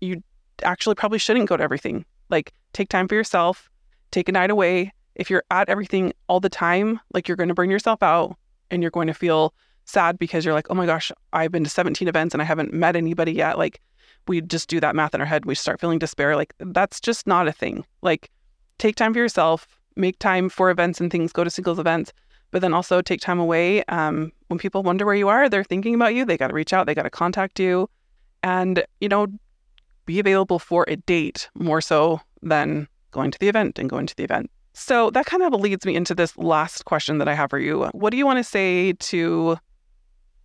[0.00, 0.22] You
[0.62, 2.04] actually probably shouldn't go to everything.
[2.28, 3.70] Like, take time for yourself,
[4.10, 4.92] take a night away.
[5.14, 8.36] If you're at everything all the time, like you're going to burn yourself out
[8.70, 9.54] and you're going to feel
[9.84, 12.72] sad because you're like, oh my gosh, I've been to 17 events and I haven't
[12.72, 13.58] met anybody yet.
[13.58, 13.80] Like
[14.28, 15.42] we just do that math in our head.
[15.42, 16.36] and We start feeling despair.
[16.36, 17.84] Like that's just not a thing.
[18.02, 18.30] Like
[18.78, 19.66] take time for yourself,
[19.96, 22.12] make time for events and things, go to singles events,
[22.50, 23.84] but then also take time away.
[23.84, 26.24] Um, when people wonder where you are, they're thinking about you.
[26.24, 27.88] They got to reach out, they got to contact you,
[28.42, 29.26] and, you know,
[30.06, 34.16] be available for a date more so than going to the event and going to
[34.16, 34.50] the event.
[34.74, 37.84] So that kind of leads me into this last question that I have for you.
[37.92, 39.56] What do you want to say to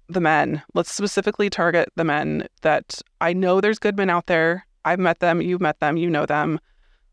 [0.09, 0.61] the men?
[0.73, 4.65] Let's specifically target the men that I know there's good men out there.
[4.85, 6.59] I've met them, you've met them, you know them.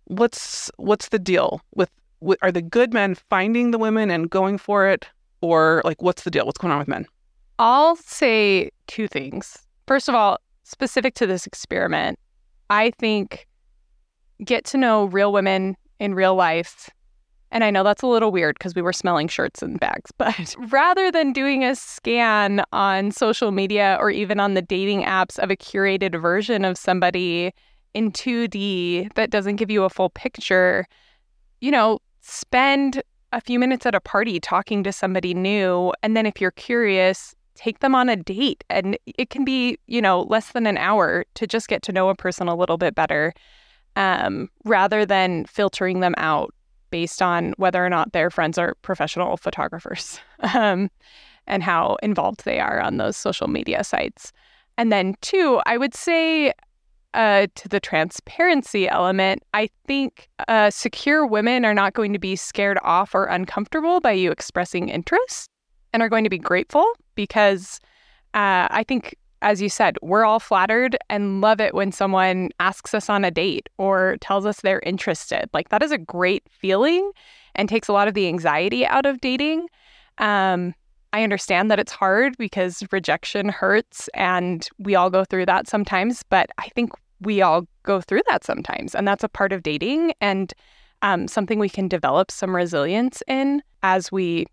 [0.05, 1.91] What's what's the deal with,
[2.21, 5.07] with are the good men finding the women and going for it
[5.41, 6.47] or like what's the deal?
[6.47, 7.07] What's going on with men?
[7.59, 9.59] I'll say two things.
[9.87, 12.19] First of all, specific to this experiment,
[12.71, 13.47] I think
[14.45, 16.91] get to know real women in real life.
[17.53, 20.55] And I know that's a little weird because we were smelling shirts and bags, but
[20.69, 25.51] rather than doing a scan on social media or even on the dating apps of
[25.51, 27.53] a curated version of somebody,
[27.97, 30.87] in 2D that doesn't give you a full picture,
[31.63, 35.95] you know, spend a few minutes at a party talking to somebody new.
[36.03, 38.63] And then if you're curious, take them on a date.
[38.69, 42.11] And it can be, you know, less than an hour to just get to know
[42.11, 43.33] a person a little bit better
[43.97, 46.53] um, rather than filtering them out
[46.91, 50.21] based on whether or not their friends are professional photographers
[50.55, 50.91] um,
[51.47, 54.33] and how involved they are on those social media sites.
[54.79, 56.53] And then, two, I would say
[57.15, 62.37] uh, to the transparency element, I think uh, secure women are not going to be
[62.37, 65.49] scared off or uncomfortable by you expressing interest
[65.93, 67.81] and are going to be grateful because
[68.35, 72.95] uh, I think, as you said, we're all flattered and love it when someone asks
[72.95, 75.49] us on a date or tells us they're interested.
[75.53, 77.11] Like, that is a great feeling
[77.55, 79.69] and takes a lot of the anxiety out of dating.
[80.19, 80.75] Um,
[81.13, 86.23] I understand that it's hard because rejection hurts and we all go through that sometimes,
[86.29, 88.95] but I think we all go through that sometimes.
[88.95, 90.53] And that's a part of dating and
[91.03, 94.47] um, something we can develop some resilience in as we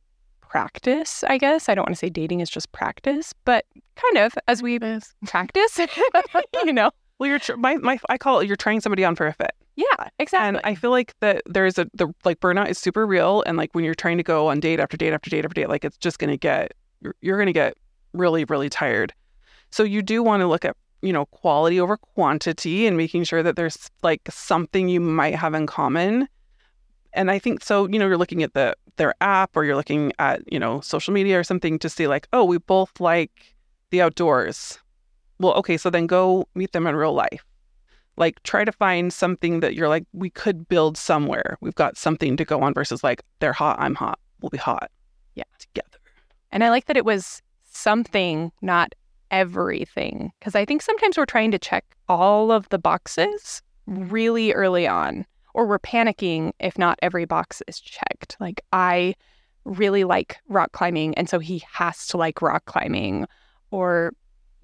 [0.54, 1.68] practice, I guess.
[1.68, 4.78] I don't want to say dating is just practice, but kind of as we
[5.26, 5.80] practice,
[6.64, 6.92] you know.
[7.18, 9.52] Well, you're tr- my, my I call it you're trying somebody on for a fit.
[9.76, 10.48] Yeah, exactly.
[10.48, 13.72] And I feel like that there's a the like burnout is super real, and like
[13.74, 15.98] when you're trying to go on date after date after date after date, like it's
[15.98, 17.76] just gonna get you're, you're gonna get
[18.14, 19.12] really really tired.
[19.72, 23.42] So you do want to look at you know quality over quantity and making sure
[23.42, 26.28] that there's like something you might have in common.
[27.14, 27.88] And I think so.
[27.88, 31.14] You know, you're looking at the their app or you're looking at you know social
[31.14, 33.56] media or something to see like, oh, we both like
[33.92, 34.80] the outdoors.
[35.40, 37.44] Well, okay, so then go meet them in real life.
[38.16, 41.58] Like try to find something that you're like we could build somewhere.
[41.62, 44.20] We've got something to go on versus like they're hot i'm hot.
[44.42, 44.92] We'll be hot
[45.36, 45.44] yeah.
[45.58, 45.98] together.
[46.52, 48.94] And i like that it was something not
[49.32, 54.88] everything because i think sometimes we're trying to check all of the boxes really early
[54.88, 59.14] on or we're panicking if not every box is checked like i
[59.66, 63.26] really like rock climbing and so he has to like rock climbing
[63.72, 64.14] or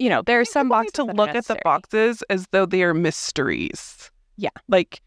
[0.00, 2.94] you know, there are some boxes to look at the boxes as though they are
[2.94, 4.10] mysteries.
[4.38, 4.48] Yeah.
[4.66, 5.02] Like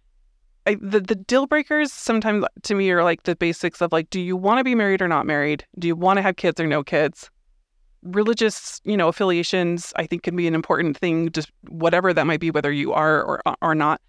[0.68, 4.22] I, the the deal breakers sometimes to me are like the basics of like, do
[4.22, 5.66] you want to be married or not married?
[5.80, 7.32] Do you want to have kids or no kids?
[8.04, 12.40] Religious, you know, affiliations I think can be an important thing, just whatever that might
[12.40, 14.00] be, whether you are or are not.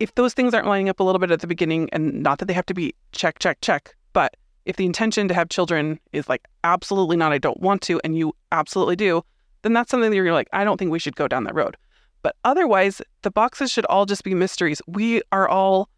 [0.00, 2.46] If those things aren't lining up a little bit at the beginning, and not that
[2.46, 6.28] they have to be check, check, check, but if the intention to have children is
[6.28, 9.22] like absolutely not, I don't want to, and you absolutely do,
[9.62, 11.76] then that's something that you're like, I don't think we should go down that road.
[12.22, 14.82] But otherwise, the boxes should all just be mysteries.
[14.86, 15.88] We are all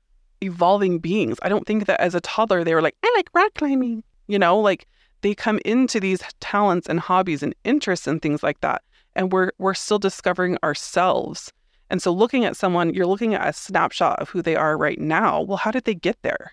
[0.40, 1.38] evolving beings.
[1.42, 4.02] I don't think that as a toddler they were like, I like rock climbing.
[4.26, 4.86] You know, like
[5.22, 8.82] they come into these talents and hobbies and interests and things like that.
[9.14, 11.52] And we're we're still discovering ourselves.
[11.92, 14.98] And so looking at someone, you're looking at a snapshot of who they are right
[14.98, 15.42] now.
[15.42, 16.52] Well, how did they get there?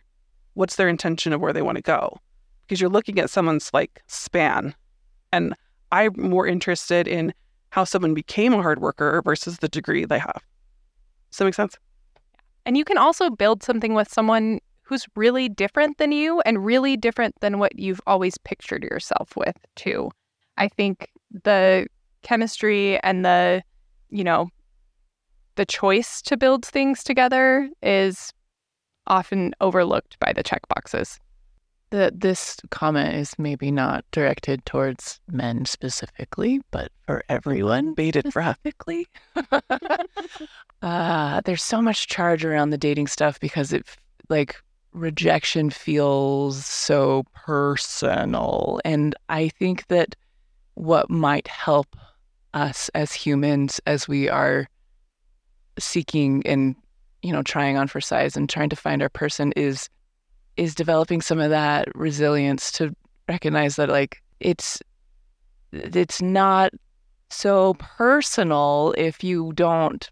[0.56, 2.20] What's their intention of where they want to go?
[2.68, 4.76] Because you're looking at someone's like span.
[5.32, 5.56] And
[5.94, 7.34] I'm more interested in
[7.70, 10.44] how someone became a hard worker versus the degree they have.
[11.32, 11.78] Does that make sense?
[12.66, 16.98] And you can also build something with someone who's really different than you and really
[16.98, 20.12] different than what you've always pictured yourself with, too.
[20.58, 21.88] I think the
[22.24, 23.64] chemistry and the,
[24.10, 24.50] you know,
[25.60, 28.32] the choice to build things together is
[29.08, 31.20] often overlooked by the check boxes
[31.90, 37.94] that this comment is maybe not directed towards men specifically, but for everyone.
[37.94, 38.58] Bated breath.
[40.82, 43.86] uh, there's so much charge around the dating stuff because it
[44.30, 44.56] like
[44.94, 48.80] rejection feels so personal.
[48.86, 50.16] And I think that
[50.76, 51.98] what might help
[52.54, 54.70] us as humans as we are
[55.80, 56.76] seeking and
[57.22, 59.90] you know trying on for size and trying to find our person is
[60.58, 62.96] is developing some of that resilience to
[63.28, 64.82] recognize that like it's
[65.72, 66.72] it's not
[67.30, 70.10] so personal if you don't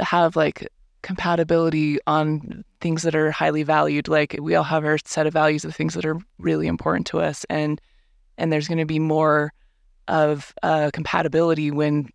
[0.00, 0.68] have like
[1.02, 4.08] compatibility on things that are highly valued.
[4.08, 7.20] Like we all have our set of values of things that are really important to
[7.20, 7.80] us and
[8.38, 9.52] and there's going to be more
[10.08, 12.10] of uh, compatibility when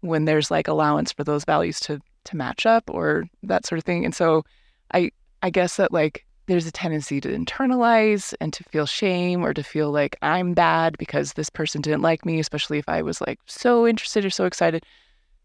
[0.00, 3.84] when there's like allowance for those values to to match up or that sort of
[3.84, 4.44] thing and so
[4.92, 5.10] i
[5.42, 9.62] i guess that like there's a tendency to internalize and to feel shame or to
[9.62, 13.38] feel like I'm bad because this person didn't like me, especially if I was like
[13.46, 14.84] so interested or so excited.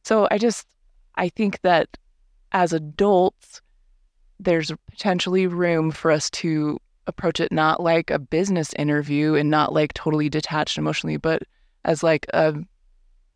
[0.04, 0.66] So I just,
[1.14, 1.96] I think that
[2.54, 3.62] as adults,
[4.40, 9.74] there's potentially room for us to approach it not like a business interview and not
[9.74, 11.44] like totally detached emotionally, but
[11.84, 12.56] as like a,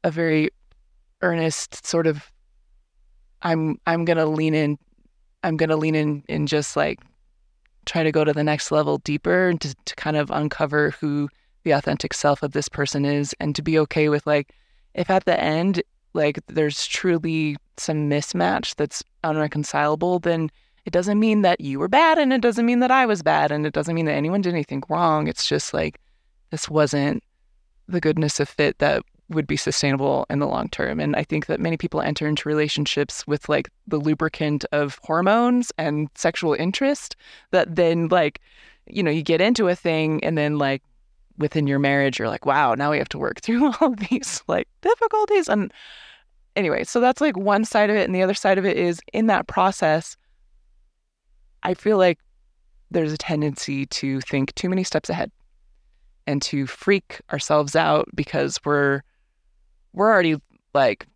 [0.04, 0.50] a very
[1.22, 2.32] earnest sort of
[3.42, 4.78] I'm I'm gonna lean in.
[5.44, 7.00] I'm gonna lean in and just like
[7.86, 11.30] try to go to the next level deeper and to, to kind of uncover who
[11.64, 14.54] the authentic self of this person is and to be okay with like
[14.94, 15.82] if at the end
[16.14, 20.50] like there's truly some mismatch that's unreconcilable then
[20.86, 23.52] it doesn't mean that you were bad and it doesn't mean that I was bad
[23.52, 26.00] and it doesn't mean that anyone did anything wrong it's just like
[26.52, 27.24] this wasn't
[27.88, 31.00] the goodness of fit that would be sustainable in the long term.
[31.00, 35.72] And I think that many people enter into relationships with like the lubricant of hormones
[35.78, 37.16] and sexual interest
[37.52, 38.42] that then like,
[38.88, 40.82] you know, you get into a thing and then like
[41.38, 44.68] within your marriage, you're like, wow, now we have to work through all these like
[44.82, 45.48] difficulties.
[45.48, 45.72] And
[46.56, 48.06] anyway, so that's like one side of it.
[48.06, 50.18] And the other side of it is in that process,
[51.64, 52.20] I feel like
[52.92, 55.32] there's a tendency to think too many steps ahead
[56.26, 59.02] and to freak ourselves out because we're
[59.94, 60.40] we're already
[60.74, 61.08] like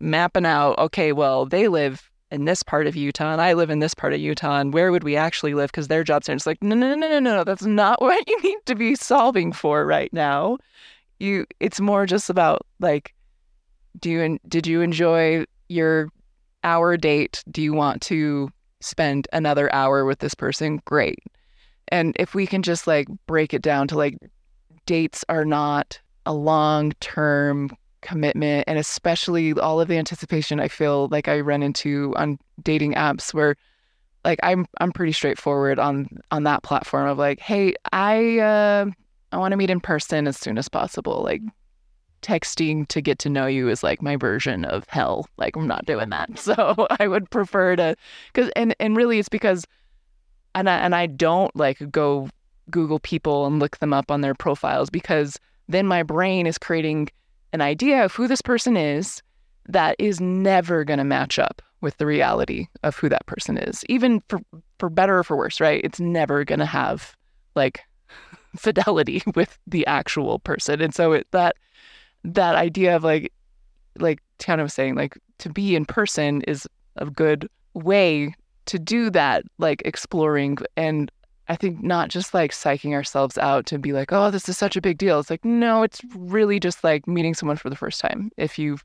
[0.00, 3.80] mapping out okay well they live in this part of utah and i live in
[3.80, 5.70] this part of utah and where would we actually live?
[5.70, 8.58] Because their are it's like no no no no no that's not what you need
[8.66, 10.58] to be solving for right now.
[11.18, 13.14] You it's more just about like
[13.98, 16.08] do you did you enjoy your
[16.64, 17.44] hour date?
[17.50, 18.50] Do you want to
[18.80, 20.80] spend another hour with this person?
[20.84, 21.18] Great.
[21.88, 24.16] And if we can just like break it down to like
[24.86, 27.70] dates are not a long term
[28.02, 32.94] commitment and especially all of the anticipation I feel like I run into on dating
[32.94, 33.56] apps where
[34.24, 38.86] like I'm I'm pretty straightforward on on that platform of like hey I uh
[39.32, 41.22] I want to meet in person as soon as possible.
[41.22, 41.42] Like
[42.22, 45.26] texting to get to know you is like my version of hell.
[45.36, 46.30] Like I'm not doing that.
[46.38, 47.96] So I would prefer to
[48.34, 49.66] cuz and and really it's because
[50.54, 52.28] and I, and I don't like go
[52.70, 55.38] Google people and look them up on their profiles because
[55.68, 57.08] then my brain is creating
[57.52, 59.22] an idea of who this person is
[59.68, 63.84] that is never going to match up with the reality of who that person is
[63.88, 64.40] even for
[64.78, 65.80] for better or for worse right?
[65.84, 67.16] It's never going to have
[67.54, 67.80] like
[68.56, 70.80] fidelity with the actual person.
[70.80, 71.56] And so it, that
[72.24, 73.32] that idea of like
[73.98, 78.34] like Tiana was saying like to be in person is a good way
[78.66, 81.10] to do that like exploring and
[81.50, 84.76] I think not just like psyching ourselves out to be like, oh, this is such
[84.76, 85.18] a big deal.
[85.18, 88.30] It's like, no, it's really just like meeting someone for the first time.
[88.36, 88.84] If you've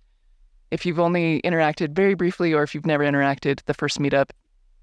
[0.72, 4.32] if you've only interacted very briefly or if you've never interacted the first meetup,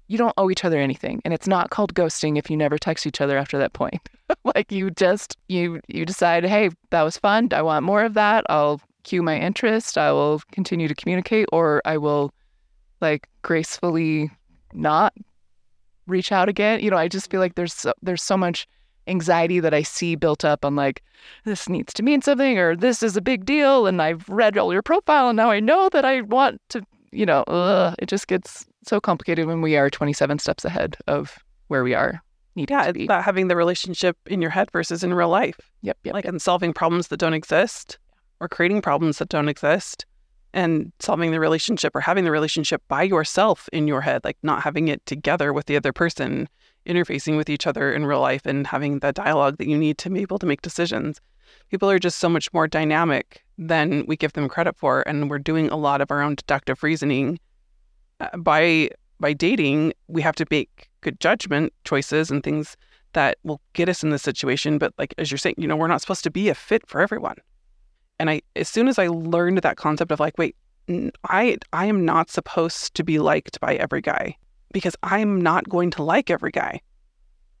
[0.07, 1.21] you don't owe each other anything.
[1.25, 4.07] And it's not called ghosting if you never text each other after that point.
[4.55, 7.49] like you just you you decide, hey, that was fun.
[7.51, 8.45] I want more of that.
[8.49, 9.97] I'll cue my interest.
[9.97, 12.33] I will continue to communicate or I will
[13.01, 14.31] like gracefully
[14.71, 15.13] not
[16.07, 16.79] reach out again.
[16.81, 18.67] You know, I just feel like there's so, there's so much
[19.07, 21.03] anxiety that I see built up on like
[21.43, 24.71] this needs to mean something or this is a big deal and I've read all
[24.71, 26.81] your profile and now I know that I want to,
[27.11, 31.37] you know, ugh, it just gets so complicated when we are 27 steps ahead of
[31.67, 32.21] where we are.
[32.55, 35.59] Yeah, it's about having the relationship in your head versus in real life.
[35.81, 36.13] Yep, yep.
[36.13, 37.97] Like and solving problems that don't exist
[38.39, 40.05] or creating problems that don't exist
[40.53, 44.63] and solving the relationship or having the relationship by yourself in your head, like not
[44.63, 46.47] having it together with the other person,
[46.85, 50.09] interfacing with each other in real life and having the dialogue that you need to
[50.09, 51.19] be able to make decisions.
[51.69, 55.39] People are just so much more dynamic than we give them credit for, and we're
[55.39, 57.39] doing a lot of our own deductive reasoning.
[58.19, 58.89] Uh, by
[59.19, 62.75] by dating, we have to make good judgment choices and things
[63.13, 64.77] that will get us in this situation.
[64.77, 66.99] But like as you're saying, you know, we're not supposed to be a fit for
[66.99, 67.37] everyone.
[68.19, 70.55] And I, as soon as I learned that concept of like, wait,
[71.29, 74.35] I, I am not supposed to be liked by every guy
[74.71, 76.81] because I'm not going to like every guy,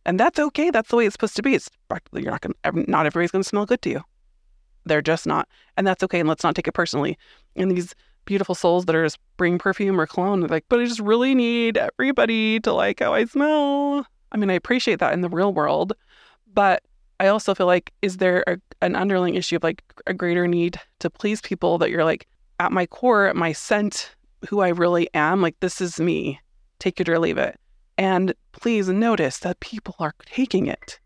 [0.05, 0.69] and that's okay.
[0.69, 1.55] That's the way it's supposed to be.
[1.55, 1.69] It's
[2.13, 4.01] you're not gonna, not everybody's going to smell good to you.
[4.85, 5.47] They're just not,
[5.77, 6.19] and that's okay.
[6.19, 7.17] And let's not take it personally.
[7.55, 7.95] And these
[8.25, 11.33] beautiful souls that are just bring perfume or cologne, they're like, but I just really
[11.33, 14.05] need everybody to like how I smell.
[14.31, 15.93] I mean, I appreciate that in the real world,
[16.53, 16.83] but
[17.19, 20.79] I also feel like, is there a, an underlying issue of like a greater need
[20.99, 22.27] to please people that you're like,
[22.59, 24.15] at my core, at my scent,
[24.47, 26.39] who I really am, like, this is me,
[26.79, 27.59] take it or leave it.
[27.97, 30.99] And please notice that people are taking it.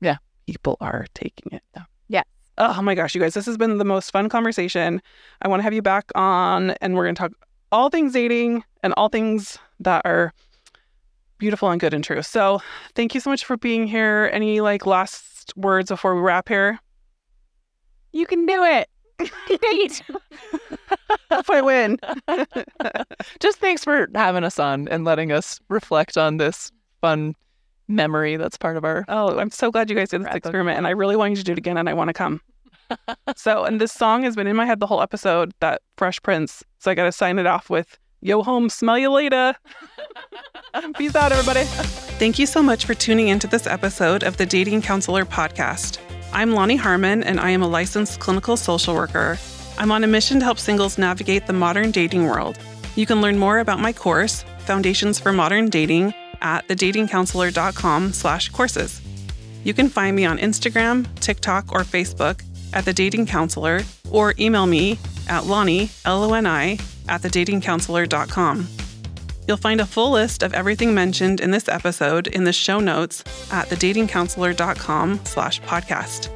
[0.00, 0.16] Yeah.
[0.46, 1.62] People are taking it.
[2.08, 2.22] Yeah.
[2.58, 5.00] Oh my gosh, you guys, this has been the most fun conversation.
[5.40, 7.32] I want to have you back on, and we're going to talk
[7.70, 10.34] all things dating and all things that are
[11.38, 12.20] beautiful and good and true.
[12.22, 12.60] So,
[12.94, 14.28] thank you so much for being here.
[14.32, 16.78] Any like last last words before we wrap here?
[18.12, 18.88] You can do it.
[19.48, 20.02] Date.
[21.30, 21.98] if I win.
[23.40, 26.70] Just thanks for having us on and letting us reflect on this
[27.00, 27.34] fun
[27.88, 29.04] memory that's part of our.
[29.08, 31.44] Oh, I'm so glad you guys did this experiment, and I really want you to
[31.44, 32.40] do it again, and I want to come.
[33.36, 36.62] so, and this song has been in my head the whole episode, that Fresh Prince.
[36.78, 39.56] So I got to sign it off with Yo home, smell you later.
[40.96, 41.64] Peace out, everybody.
[42.20, 45.98] Thank you so much for tuning into this episode of the Dating Counselor Podcast.
[46.32, 49.38] I'm Loni Harmon, and I am a licensed clinical social worker.
[49.76, 52.60] I'm on a mission to help singles navigate the modern dating world.
[52.94, 59.00] You can learn more about my course, Foundations for Modern Dating, at thedatingcounselor.com slash courses.
[59.64, 62.40] You can find me on Instagram, TikTok, or Facebook
[62.72, 63.80] at The Dating Counselor,
[64.12, 64.92] or email me
[65.28, 66.78] at Loni, L-O-N-I,
[67.08, 68.68] at thedatingcounselor.com.
[69.48, 73.24] You'll find a full list of everything mentioned in this episode in the show notes
[73.50, 76.30] at thedatingcounselor.com slash podcast.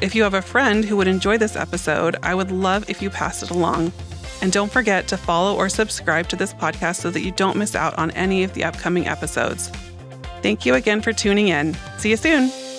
[0.00, 3.10] If you have a friend who would enjoy this episode, I would love if you
[3.10, 3.92] pass it along.
[4.40, 7.74] And don't forget to follow or subscribe to this podcast so that you don't miss
[7.74, 9.70] out on any of the upcoming episodes.
[10.42, 11.76] Thank you again for tuning in.
[11.98, 12.69] See you soon.